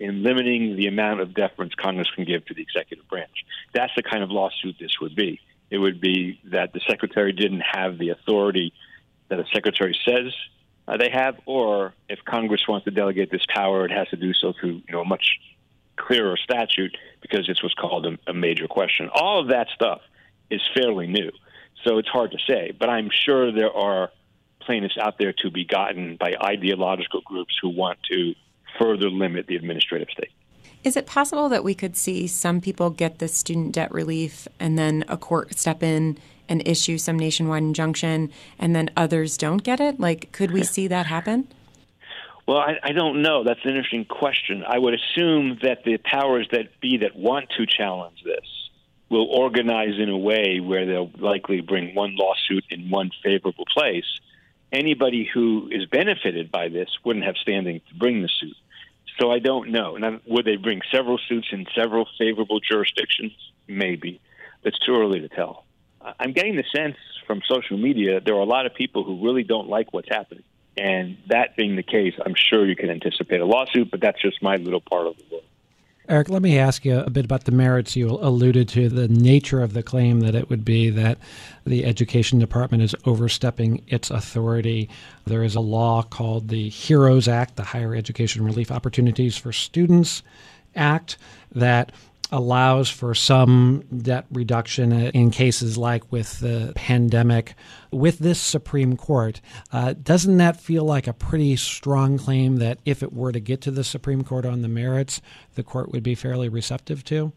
in 0.00 0.22
limiting 0.22 0.76
the 0.76 0.86
amount 0.86 1.20
of 1.20 1.34
deference 1.34 1.74
Congress 1.74 2.08
can 2.14 2.24
give 2.24 2.44
to 2.46 2.54
the 2.54 2.62
executive 2.62 3.08
branch. 3.08 3.44
That's 3.74 3.92
the 3.96 4.02
kind 4.02 4.22
of 4.22 4.30
lawsuit 4.30 4.76
this 4.78 5.00
would 5.00 5.16
be. 5.16 5.40
It 5.70 5.78
would 5.78 6.00
be 6.00 6.40
that 6.44 6.72
the 6.72 6.80
secretary 6.88 7.32
didn't 7.32 7.62
have 7.62 7.98
the 7.98 8.10
authority 8.10 8.72
that 9.28 9.40
a 9.40 9.44
secretary 9.52 9.98
says 10.08 10.32
uh, 10.88 10.96
they 10.96 11.10
have, 11.10 11.38
or 11.44 11.92
if 12.08 12.18
Congress 12.24 12.62
wants 12.66 12.86
to 12.86 12.90
delegate 12.90 13.30
this 13.30 13.44
power, 13.54 13.84
it 13.84 13.90
has 13.90 14.08
to 14.08 14.16
do 14.16 14.32
so 14.32 14.54
through 14.58 14.82
you 14.88 14.92
know 14.92 15.02
a 15.02 15.04
much 15.04 15.38
clearer 15.96 16.36
statute 16.36 16.96
because 17.20 17.48
it's 17.48 17.62
what's 17.62 17.74
called 17.74 18.06
a, 18.06 18.18
a 18.26 18.32
major 18.32 18.66
question. 18.66 19.10
All 19.12 19.40
of 19.40 19.48
that 19.48 19.68
stuff 19.74 20.00
is 20.50 20.62
fairly 20.74 21.06
new, 21.06 21.30
so 21.84 21.98
it's 21.98 22.08
hard 22.08 22.30
to 22.30 22.38
say. 22.46 22.72
But 22.78 22.88
I'm 22.88 23.10
sure 23.12 23.52
there 23.52 23.72
are 23.72 24.10
plaintiffs 24.68 24.98
out 25.00 25.16
there 25.16 25.32
to 25.32 25.50
be 25.50 25.64
gotten 25.64 26.16
by 26.16 26.34
ideological 26.44 27.22
groups 27.22 27.56
who 27.62 27.70
want 27.70 27.98
to 28.10 28.34
further 28.78 29.08
limit 29.08 29.46
the 29.46 29.56
administrative 29.56 30.08
state. 30.10 30.30
Is 30.84 30.94
it 30.94 31.06
possible 31.06 31.48
that 31.48 31.64
we 31.64 31.74
could 31.74 31.96
see 31.96 32.26
some 32.26 32.60
people 32.60 32.90
get 32.90 33.18
this 33.18 33.34
student 33.34 33.72
debt 33.72 33.90
relief 33.90 34.46
and 34.60 34.78
then 34.78 35.06
a 35.08 35.16
court 35.16 35.58
step 35.58 35.82
in 35.82 36.18
and 36.50 36.62
issue 36.68 36.98
some 36.98 37.18
nationwide 37.18 37.62
injunction 37.62 38.30
and 38.58 38.76
then 38.76 38.90
others 38.94 39.38
don't 39.38 39.64
get 39.64 39.80
it? 39.80 39.98
Like, 39.98 40.32
could 40.32 40.50
we 40.50 40.62
see 40.74 40.86
that 40.86 41.06
happen? 41.06 41.48
Well, 42.46 42.58
I, 42.58 42.74
I 42.82 42.92
don't 42.92 43.22
know. 43.22 43.44
That's 43.44 43.60
an 43.64 43.70
interesting 43.70 44.04
question. 44.04 44.64
I 44.68 44.78
would 44.78 44.94
assume 44.94 45.58
that 45.62 45.84
the 45.84 45.96
powers 45.96 46.46
that 46.52 46.78
be 46.80 46.98
that 46.98 47.16
want 47.16 47.48
to 47.56 47.64
challenge 47.64 48.22
this 48.22 48.46
will 49.08 49.28
organize 49.30 49.98
in 49.98 50.10
a 50.10 50.18
way 50.18 50.60
where 50.60 50.84
they'll 50.84 51.10
likely 51.18 51.62
bring 51.62 51.94
one 51.94 52.16
lawsuit 52.16 52.64
in 52.68 52.90
one 52.90 53.10
favorable 53.24 53.64
place. 53.72 54.04
Anybody 54.72 55.28
who 55.32 55.68
is 55.70 55.86
benefited 55.86 56.50
by 56.50 56.68
this 56.68 56.88
wouldn't 57.04 57.24
have 57.24 57.36
standing 57.36 57.80
to 57.88 57.94
bring 57.94 58.22
the 58.22 58.28
suit. 58.28 58.56
So 59.18 59.30
I 59.30 59.38
don't 59.38 59.70
know. 59.70 60.20
Would 60.26 60.44
they 60.44 60.56
bring 60.56 60.80
several 60.92 61.18
suits 61.28 61.48
in 61.50 61.66
several 61.74 62.06
favorable 62.18 62.60
jurisdictions? 62.60 63.32
Maybe. 63.66 64.20
It's 64.62 64.78
too 64.78 64.94
early 64.94 65.20
to 65.20 65.28
tell. 65.28 65.64
I'm 66.20 66.32
getting 66.32 66.56
the 66.56 66.64
sense 66.74 66.96
from 67.26 67.42
social 67.48 67.76
media 67.76 68.20
there 68.20 68.34
are 68.34 68.40
a 68.40 68.44
lot 68.44 68.66
of 68.66 68.74
people 68.74 69.04
who 69.04 69.24
really 69.24 69.42
don't 69.42 69.68
like 69.68 69.92
what's 69.92 70.08
happening. 70.08 70.44
And 70.76 71.18
that 71.28 71.56
being 71.56 71.74
the 71.74 71.82
case, 71.82 72.14
I'm 72.24 72.34
sure 72.36 72.64
you 72.64 72.76
can 72.76 72.90
anticipate 72.90 73.40
a 73.40 73.44
lawsuit, 73.44 73.90
but 73.90 74.00
that's 74.00 74.20
just 74.22 74.40
my 74.42 74.56
little 74.56 74.80
part 74.80 75.06
of 75.08 75.16
the 75.16 75.24
world. 75.30 75.44
Eric, 76.08 76.30
let 76.30 76.40
me 76.40 76.58
ask 76.58 76.86
you 76.86 77.00
a 77.00 77.10
bit 77.10 77.26
about 77.26 77.44
the 77.44 77.52
merits. 77.52 77.94
You 77.94 78.08
alluded 78.08 78.66
to 78.70 78.88
the 78.88 79.08
nature 79.08 79.60
of 79.62 79.74
the 79.74 79.82
claim 79.82 80.20
that 80.20 80.34
it 80.34 80.48
would 80.48 80.64
be 80.64 80.88
that 80.88 81.18
the 81.66 81.84
Education 81.84 82.38
Department 82.38 82.82
is 82.82 82.96
overstepping 83.04 83.82
its 83.88 84.10
authority. 84.10 84.88
There 85.26 85.42
is 85.42 85.54
a 85.54 85.60
law 85.60 86.02
called 86.02 86.48
the 86.48 86.70
HEROES 86.70 87.28
Act, 87.28 87.56
the 87.56 87.62
Higher 87.62 87.94
Education 87.94 88.42
Relief 88.42 88.70
Opportunities 88.70 89.36
for 89.36 89.52
Students 89.52 90.22
Act, 90.74 91.18
that 91.54 91.92
allows 92.30 92.90
for 92.90 93.14
some 93.14 93.82
debt 93.96 94.26
reduction 94.30 94.92
in 94.92 95.30
cases 95.30 95.78
like 95.78 96.10
with 96.12 96.40
the 96.40 96.72
pandemic. 96.74 97.54
With 97.90 98.18
this 98.18 98.40
Supreme 98.40 98.96
Court, 98.96 99.40
uh, 99.72 99.94
doesn't 99.94 100.36
that 100.36 100.60
feel 100.60 100.84
like 100.84 101.06
a 101.06 101.12
pretty 101.12 101.56
strong 101.56 102.18
claim 102.18 102.56
that 102.56 102.78
if 102.84 103.02
it 103.02 103.12
were 103.12 103.32
to 103.32 103.40
get 103.40 103.60
to 103.62 103.70
the 103.70 103.84
Supreme 103.84 104.24
Court 104.24 104.44
on 104.44 104.62
the 104.62 104.68
merits, 104.68 105.20
the 105.54 105.62
court 105.62 105.90
would 105.90 106.02
be 106.02 106.14
fairly 106.14 106.48
receptive 106.48 107.04
to? 107.04 107.32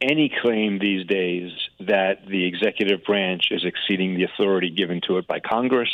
Any 0.00 0.32
claim 0.42 0.78
these 0.78 1.06
days 1.06 1.52
that 1.80 2.26
the 2.26 2.46
executive 2.46 3.04
branch 3.04 3.48
is 3.50 3.64
exceeding 3.64 4.14
the 4.14 4.24
authority 4.24 4.70
given 4.70 5.00
to 5.06 5.18
it 5.18 5.26
by 5.26 5.40
Congress 5.40 5.90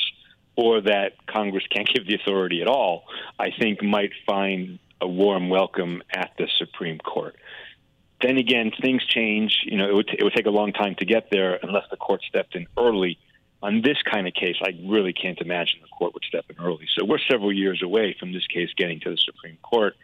or 0.57 0.81
that 0.81 1.15
Congress 1.27 1.65
can't 1.69 1.89
give 1.93 2.07
the 2.07 2.15
authority 2.15 2.63
at 2.63 2.69
all, 2.69 3.05
I 3.39 3.51
think 3.51 3.83
might 3.83 4.13
find 4.27 4.79
a 5.01 5.07
warm 5.07 5.51
welcome 5.51 6.03
at 6.11 6.33
the 6.39 6.49
Supreme 6.59 6.99
Court. 6.99 7.37
Then 8.23 8.39
again, 8.39 8.73
things 8.81 9.05
change. 9.05 9.59
You 9.65 9.77
know, 9.77 9.89
it 9.89 9.95
would, 9.95 10.09
t- 10.09 10.17
it 10.19 10.25
would 10.25 10.35
take 10.35 10.47
a 10.47 10.51
long 10.51 10.73
time 10.73 10.95
to 10.97 11.05
get 11.05 11.29
there 11.31 11.59
unless 11.63 11.85
the 11.91 11.97
court 11.97 12.23
stepped 12.29 12.55
in 12.55 12.67
early. 12.77 13.19
On 13.63 13.83
this 13.83 13.99
kind 14.03 14.27
of 14.27 14.35
case, 14.35 14.57
I 14.63 14.79
really 14.87 15.13
can't 15.13 15.41
imagine 15.41 15.81
the 15.83 15.89
court 15.89 16.15
would 16.15 16.25
step 16.25 16.45
in 16.49 16.57
early. 16.63 16.87
So 16.97 17.05
we're 17.05 17.19
several 17.19 17.53
years 17.53 17.83
away 17.83 18.17
from 18.19 18.33
this 18.33 18.47
case 18.47 18.71
getting 18.77 19.01
to 19.01 19.11
the 19.11 19.17
Supreme 19.17 19.59
Court. 19.63 19.97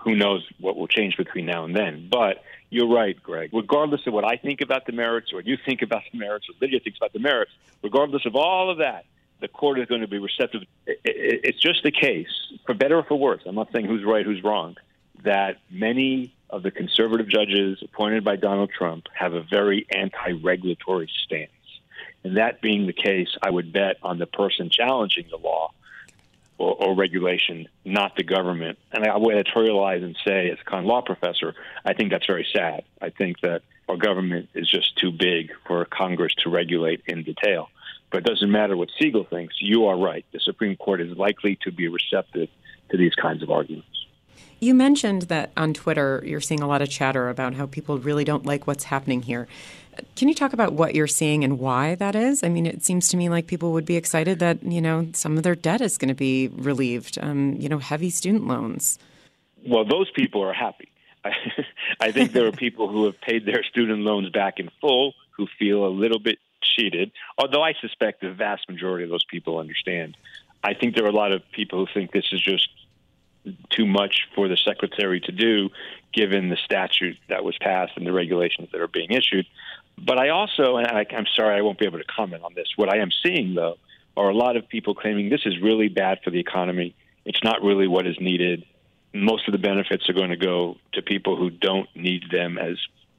Who 0.00 0.16
knows 0.16 0.44
what 0.58 0.76
will 0.76 0.88
change 0.88 1.16
between 1.16 1.46
now 1.46 1.64
and 1.64 1.76
then? 1.76 2.08
But 2.10 2.42
you're 2.70 2.88
right, 2.88 3.20
Greg. 3.22 3.50
Regardless 3.52 4.06
of 4.06 4.14
what 4.14 4.24
I 4.24 4.36
think 4.36 4.62
about 4.62 4.86
the 4.86 4.92
merits, 4.92 5.32
or 5.32 5.42
you 5.42 5.56
think 5.64 5.82
about 5.82 6.02
the 6.10 6.18
merits, 6.18 6.48
or 6.48 6.54
Lydia 6.60 6.80
thinks 6.80 6.98
about 6.98 7.12
the 7.12 7.18
merits, 7.20 7.52
regardless 7.82 8.26
of 8.26 8.34
all 8.34 8.70
of 8.70 8.78
that, 8.78 9.04
the 9.40 9.48
court 9.48 9.78
is 9.78 9.86
going 9.86 10.00
to 10.00 10.08
be 10.08 10.18
receptive. 10.18 10.62
It's 10.86 11.60
just 11.60 11.82
the 11.82 11.90
case, 11.90 12.28
for 12.64 12.74
better 12.74 12.96
or 12.96 13.04
for 13.04 13.16
worse. 13.16 13.42
I'm 13.44 13.54
not 13.54 13.70
saying 13.72 13.86
who's 13.86 14.04
right, 14.04 14.24
who's 14.24 14.42
wrong, 14.42 14.76
that 15.24 15.58
many 15.70 16.34
of 16.50 16.62
the 16.62 16.70
conservative 16.70 17.28
judges 17.28 17.78
appointed 17.82 18.24
by 18.24 18.36
Donald 18.36 18.70
Trump 18.76 19.06
have 19.14 19.32
a 19.32 19.42
very 19.42 19.86
anti 19.90 20.32
regulatory 20.32 21.10
stance. 21.24 21.50
And 22.24 22.36
that 22.36 22.60
being 22.60 22.86
the 22.86 22.92
case, 22.92 23.28
I 23.42 23.50
would 23.50 23.72
bet 23.72 23.96
on 24.02 24.18
the 24.18 24.26
person 24.26 24.70
challenging 24.70 25.26
the 25.30 25.38
law 25.38 25.72
or, 26.58 26.74
or, 26.74 26.94
regulation, 26.94 27.66
not 27.84 28.14
the 28.16 28.22
government. 28.22 28.78
And 28.92 29.04
I 29.04 29.16
would 29.16 29.34
editorialize 29.34 30.04
and 30.04 30.16
say, 30.24 30.50
as 30.50 30.58
a 30.60 30.64
con 30.64 30.84
law 30.84 31.02
professor, 31.02 31.54
I 31.84 31.94
think 31.94 32.12
that's 32.12 32.26
very 32.26 32.46
sad. 32.52 32.84
I 33.00 33.10
think 33.10 33.40
that 33.40 33.62
our 33.88 33.96
government 33.96 34.50
is 34.54 34.70
just 34.70 34.96
too 34.96 35.10
big 35.10 35.52
for 35.66 35.84
Congress 35.86 36.34
to 36.38 36.50
regulate 36.50 37.02
in 37.06 37.24
detail. 37.24 37.68
But 38.10 38.18
it 38.18 38.24
doesn't 38.24 38.50
matter 38.50 38.76
what 38.76 38.90
Segall 39.00 39.28
thinks. 39.28 39.56
You 39.60 39.86
are 39.86 39.96
right. 39.96 40.24
The 40.32 40.40
Supreme 40.40 40.76
Court 40.76 41.00
is 41.00 41.16
likely 41.16 41.58
to 41.62 41.72
be 41.72 41.88
receptive 41.88 42.48
to 42.90 42.96
these 42.96 43.14
kinds 43.14 43.42
of 43.42 43.50
arguments. 43.50 44.01
You 44.62 44.74
mentioned 44.74 45.22
that 45.22 45.50
on 45.56 45.74
Twitter 45.74 46.22
you're 46.24 46.40
seeing 46.40 46.60
a 46.60 46.68
lot 46.68 46.82
of 46.82 46.88
chatter 46.88 47.28
about 47.28 47.54
how 47.54 47.66
people 47.66 47.98
really 47.98 48.22
don't 48.22 48.46
like 48.46 48.64
what's 48.64 48.84
happening 48.84 49.22
here. 49.22 49.48
Can 50.14 50.28
you 50.28 50.36
talk 50.36 50.52
about 50.52 50.72
what 50.72 50.94
you're 50.94 51.08
seeing 51.08 51.42
and 51.42 51.58
why 51.58 51.96
that 51.96 52.14
is? 52.14 52.44
I 52.44 52.48
mean, 52.48 52.64
it 52.66 52.84
seems 52.84 53.08
to 53.08 53.16
me 53.16 53.28
like 53.28 53.48
people 53.48 53.72
would 53.72 53.84
be 53.84 53.96
excited 53.96 54.38
that 54.38 54.62
you 54.62 54.80
know 54.80 55.08
some 55.14 55.36
of 55.36 55.42
their 55.42 55.56
debt 55.56 55.80
is 55.80 55.98
going 55.98 56.10
to 56.10 56.14
be 56.14 56.46
relieved. 56.46 57.18
Um, 57.20 57.56
you 57.58 57.68
know, 57.68 57.78
heavy 57.78 58.08
student 58.08 58.46
loans. 58.46 59.00
Well, 59.66 59.84
those 59.84 60.12
people 60.12 60.44
are 60.44 60.52
happy. 60.52 60.90
I 62.00 62.12
think 62.12 62.30
there 62.30 62.46
are 62.46 62.52
people 62.52 62.88
who 62.88 63.06
have 63.06 63.20
paid 63.20 63.44
their 63.44 63.64
student 63.64 64.02
loans 64.02 64.30
back 64.30 64.60
in 64.60 64.70
full 64.80 65.14
who 65.32 65.48
feel 65.58 65.84
a 65.84 65.90
little 65.90 66.20
bit 66.20 66.38
cheated, 66.62 67.10
although 67.36 67.64
I 67.64 67.72
suspect 67.80 68.20
the 68.20 68.30
vast 68.30 68.68
majority 68.68 69.02
of 69.02 69.10
those 69.10 69.24
people 69.24 69.58
understand. 69.58 70.16
I 70.62 70.74
think 70.74 70.94
there 70.94 71.04
are 71.04 71.08
a 71.08 71.12
lot 71.12 71.32
of 71.32 71.42
people 71.50 71.84
who 71.84 71.92
think 71.92 72.12
this 72.12 72.26
is 72.30 72.40
just 72.40 72.68
too 73.70 73.86
much 73.86 74.28
for 74.34 74.48
the 74.48 74.56
secretary 74.56 75.20
to 75.20 75.32
do, 75.32 75.70
given 76.12 76.48
the 76.48 76.58
statute 76.64 77.16
that 77.28 77.44
was 77.44 77.56
passed 77.58 77.92
and 77.96 78.06
the 78.06 78.12
regulations 78.12 78.68
that 78.72 78.80
are 78.80 78.88
being 78.88 79.10
issued. 79.10 79.46
But 79.98 80.18
I 80.18 80.30
also, 80.30 80.76
and 80.76 80.86
I, 80.86 81.06
I'm 81.10 81.26
sorry, 81.36 81.56
I 81.56 81.62
won't 81.62 81.78
be 81.78 81.86
able 81.86 81.98
to 81.98 82.04
comment 82.04 82.42
on 82.42 82.54
this. 82.54 82.68
What 82.76 82.88
I 82.88 82.98
am 82.98 83.10
seeing, 83.24 83.54
though, 83.54 83.76
are 84.16 84.28
a 84.28 84.34
lot 84.34 84.56
of 84.56 84.68
people 84.68 84.94
claiming 84.94 85.28
this 85.28 85.42
is 85.44 85.60
really 85.60 85.88
bad 85.88 86.20
for 86.22 86.30
the 86.30 86.40
economy. 86.40 86.94
It's 87.24 87.42
not 87.42 87.62
really 87.62 87.88
what 87.88 88.06
is 88.06 88.16
needed. 88.20 88.64
Most 89.14 89.48
of 89.48 89.52
the 89.52 89.58
benefits 89.58 90.08
are 90.08 90.14
going 90.14 90.30
to 90.30 90.36
go 90.36 90.76
to 90.94 91.02
people 91.02 91.36
who 91.36 91.50
don't 91.50 91.88
need 91.94 92.24
them 92.30 92.58
as 92.58 92.76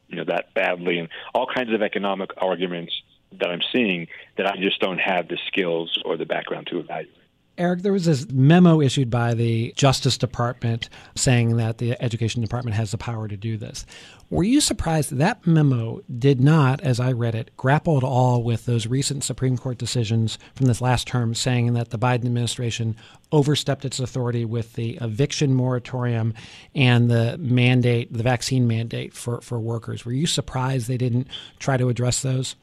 you 0.08 0.18
know 0.18 0.26
that 0.26 0.54
badly, 0.54 1.00
and 1.00 1.10
all 1.34 1.48
kinds 1.48 1.74
of 1.74 1.82
economic 1.82 2.32
arguments 2.38 2.94
that 3.40 3.50
I'm 3.50 3.62
seeing 3.72 4.08
that 4.38 4.46
I 4.46 4.58
just 4.58 4.80
don't 4.80 5.00
have 5.00 5.28
the 5.28 5.40
skills 5.48 5.98
or 6.06 6.18
the 6.18 6.26
background 6.26 6.68
to 6.68 6.80
evaluate. 6.80 7.23
Eric, 7.56 7.84
there 7.84 7.94
was 7.94 8.06
this 8.06 8.28
memo 8.32 8.82
issued 8.82 9.12
by 9.12 9.36
the 9.36 9.74
Justice 9.76 10.18
Department 10.18 10.90
saying 11.16 11.58
that 11.58 11.78
the 11.78 12.02
Education 12.02 12.42
Department 12.42 12.76
has 12.76 12.90
the 12.90 12.98
power 12.98 13.28
to 13.28 13.38
do 13.38 13.58
this. 13.58 13.86
Were 14.32 14.44
you 14.44 14.60
surprised 14.60 15.12
that, 15.18 15.46
memo 15.46 16.02
did 16.18 16.42
not, 16.42 16.82
as 16.82 17.00
I 17.00 17.12
read 17.12 17.36
it, 17.36 17.52
grapple 17.56 17.98
at 17.98 18.04
all 18.04 18.42
with 18.42 18.66
those 18.66 18.88
recent 18.88 19.24
Supreme 19.24 19.56
Court 19.56 19.78
decisions 19.78 20.40
from 20.56 20.66
this 20.66 20.82
last 20.82 21.06
term 21.08 21.36
saying 21.36 21.74
that 21.74 21.92
the 21.92 22.00
Biden 22.00 22.26
administration 22.26 22.96
overstepped 23.32 23.86
its 23.86 24.00
authority 24.00 24.46
with 24.46 24.74
the 24.74 24.98
eviction 25.00 25.54
moratorium 25.54 26.34
and 26.74 27.12
the 27.12 27.38
mandate, 27.38 28.12
the 28.12 28.24
vaccine 28.24 28.68
mandate 28.68 29.14
for, 29.14 29.42
for 29.42 29.60
workers? 29.60 30.06
Were 30.06 30.12
you 30.12 30.26
surprised 30.26 30.88
they 30.88 30.98
didn't 30.98 31.28
try 31.60 31.78
to 31.78 31.90
address 31.90 32.24
those? 32.24 32.56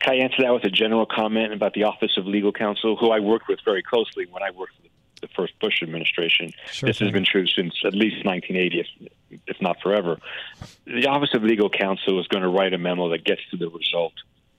Can 0.00 0.14
I 0.14 0.16
answer 0.16 0.42
that 0.42 0.52
with 0.52 0.64
a 0.64 0.70
general 0.70 1.06
comment 1.06 1.52
about 1.52 1.74
the 1.74 1.84
Office 1.84 2.16
of 2.16 2.26
Legal 2.26 2.52
Counsel, 2.52 2.96
who 2.96 3.10
I 3.10 3.20
worked 3.20 3.48
with 3.48 3.60
very 3.64 3.82
closely 3.82 4.26
when 4.30 4.42
I 4.42 4.50
worked 4.50 4.74
for 4.76 4.88
the 5.20 5.28
first 5.28 5.58
Bush 5.60 5.82
administration? 5.82 6.52
Sure 6.70 6.86
this 6.86 6.98
thing. 6.98 7.08
has 7.08 7.12
been 7.12 7.24
true 7.24 7.46
since 7.46 7.74
at 7.84 7.94
least 7.94 8.24
1980, 8.24 8.80
if, 8.80 9.40
if 9.46 9.60
not 9.60 9.80
forever. 9.82 10.18
The 10.86 11.06
Office 11.06 11.34
of 11.34 11.42
Legal 11.42 11.68
Counsel 11.68 12.18
is 12.20 12.26
going 12.28 12.42
to 12.42 12.48
write 12.48 12.72
a 12.72 12.78
memo 12.78 13.10
that 13.10 13.24
gets 13.24 13.42
to 13.50 13.56
the 13.56 13.68
result 13.68 14.14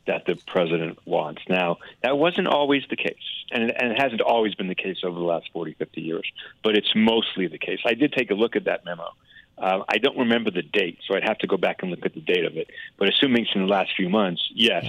that 0.07 0.25
the 0.25 0.35
president 0.47 0.99
wants. 1.05 1.41
Now, 1.49 1.77
that 2.03 2.17
wasn't 2.17 2.47
always 2.47 2.83
the 2.89 2.95
case, 2.95 3.15
and, 3.51 3.63
and 3.63 3.91
it 3.91 3.99
hasn't 3.99 4.21
always 4.21 4.53
been 4.55 4.67
the 4.67 4.75
case 4.75 4.97
over 5.03 5.17
the 5.17 5.25
last 5.25 5.49
40, 5.51 5.73
50 5.73 6.01
years, 6.01 6.31
but 6.63 6.75
it's 6.77 6.91
mostly 6.95 7.47
the 7.47 7.57
case. 7.57 7.79
I 7.85 7.95
did 7.95 8.13
take 8.13 8.31
a 8.31 8.35
look 8.35 8.55
at 8.55 8.65
that 8.65 8.85
memo. 8.85 9.09
Uh, 9.57 9.83
I 9.87 9.97
don't 9.97 10.17
remember 10.17 10.51
the 10.51 10.61
date, 10.61 10.99
so 11.07 11.15
I'd 11.15 11.23
have 11.23 11.37
to 11.39 11.47
go 11.47 11.57
back 11.57 11.77
and 11.81 11.91
look 11.91 12.05
at 12.05 12.13
the 12.13 12.21
date 12.21 12.45
of 12.45 12.57
it. 12.57 12.69
But 12.97 13.09
assuming 13.09 13.43
it's 13.43 13.55
in 13.55 13.61
the 13.61 13.67
last 13.67 13.91
few 13.95 14.09
months, 14.09 14.41
yes. 14.53 14.85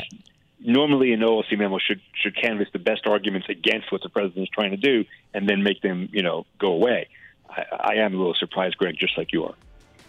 Normally, 0.58 1.12
an 1.12 1.20
OLC 1.20 1.56
memo 1.56 1.78
should 1.78 2.00
should 2.14 2.34
canvass 2.34 2.68
the 2.72 2.78
best 2.78 3.06
arguments 3.06 3.48
against 3.48 3.92
what 3.92 4.02
the 4.02 4.08
president 4.08 4.44
is 4.44 4.48
trying 4.48 4.70
to 4.70 4.76
do, 4.76 5.04
and 5.34 5.48
then 5.48 5.62
make 5.62 5.82
them, 5.82 6.08
you 6.12 6.22
know, 6.22 6.46
go 6.58 6.72
away. 6.72 7.08
I, 7.48 7.64
I 7.78 7.94
am 7.96 8.14
a 8.14 8.16
little 8.16 8.34
surprised, 8.34 8.76
Greg, 8.78 8.96
just 8.98 9.16
like 9.16 9.32
you 9.32 9.44
are. 9.44 9.54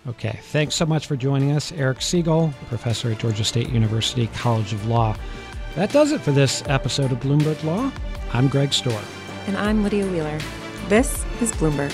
Okay, 0.08 0.40
thanks 0.44 0.74
so 0.74 0.86
much 0.86 1.06
for 1.06 1.18
joining 1.18 1.52
us, 1.52 1.74
Eric 1.74 1.98
Segall, 1.98 2.54
professor 2.70 3.12
at 3.12 3.20
Georgia 3.20 3.44
State 3.44 3.70
University 3.70 4.28
College 4.28 4.72
of 4.72 4.88
Law. 4.88 5.18
That 5.76 5.92
does 5.92 6.14
it 6.14 6.22
for 6.22 6.32
this 6.32 6.64
episode 6.68 7.12
of 7.12 7.20
Bloomberg 7.20 7.62
Law. 7.64 7.92
I'm 8.34 8.48
Greg 8.48 8.70
Stohr. 8.70 9.04
And 9.48 9.58
I'm 9.58 9.84
Lydia 9.84 10.08
Wheeler. 10.08 10.40
This 10.88 11.26
is 11.42 11.52
Bloomberg. 11.52 11.94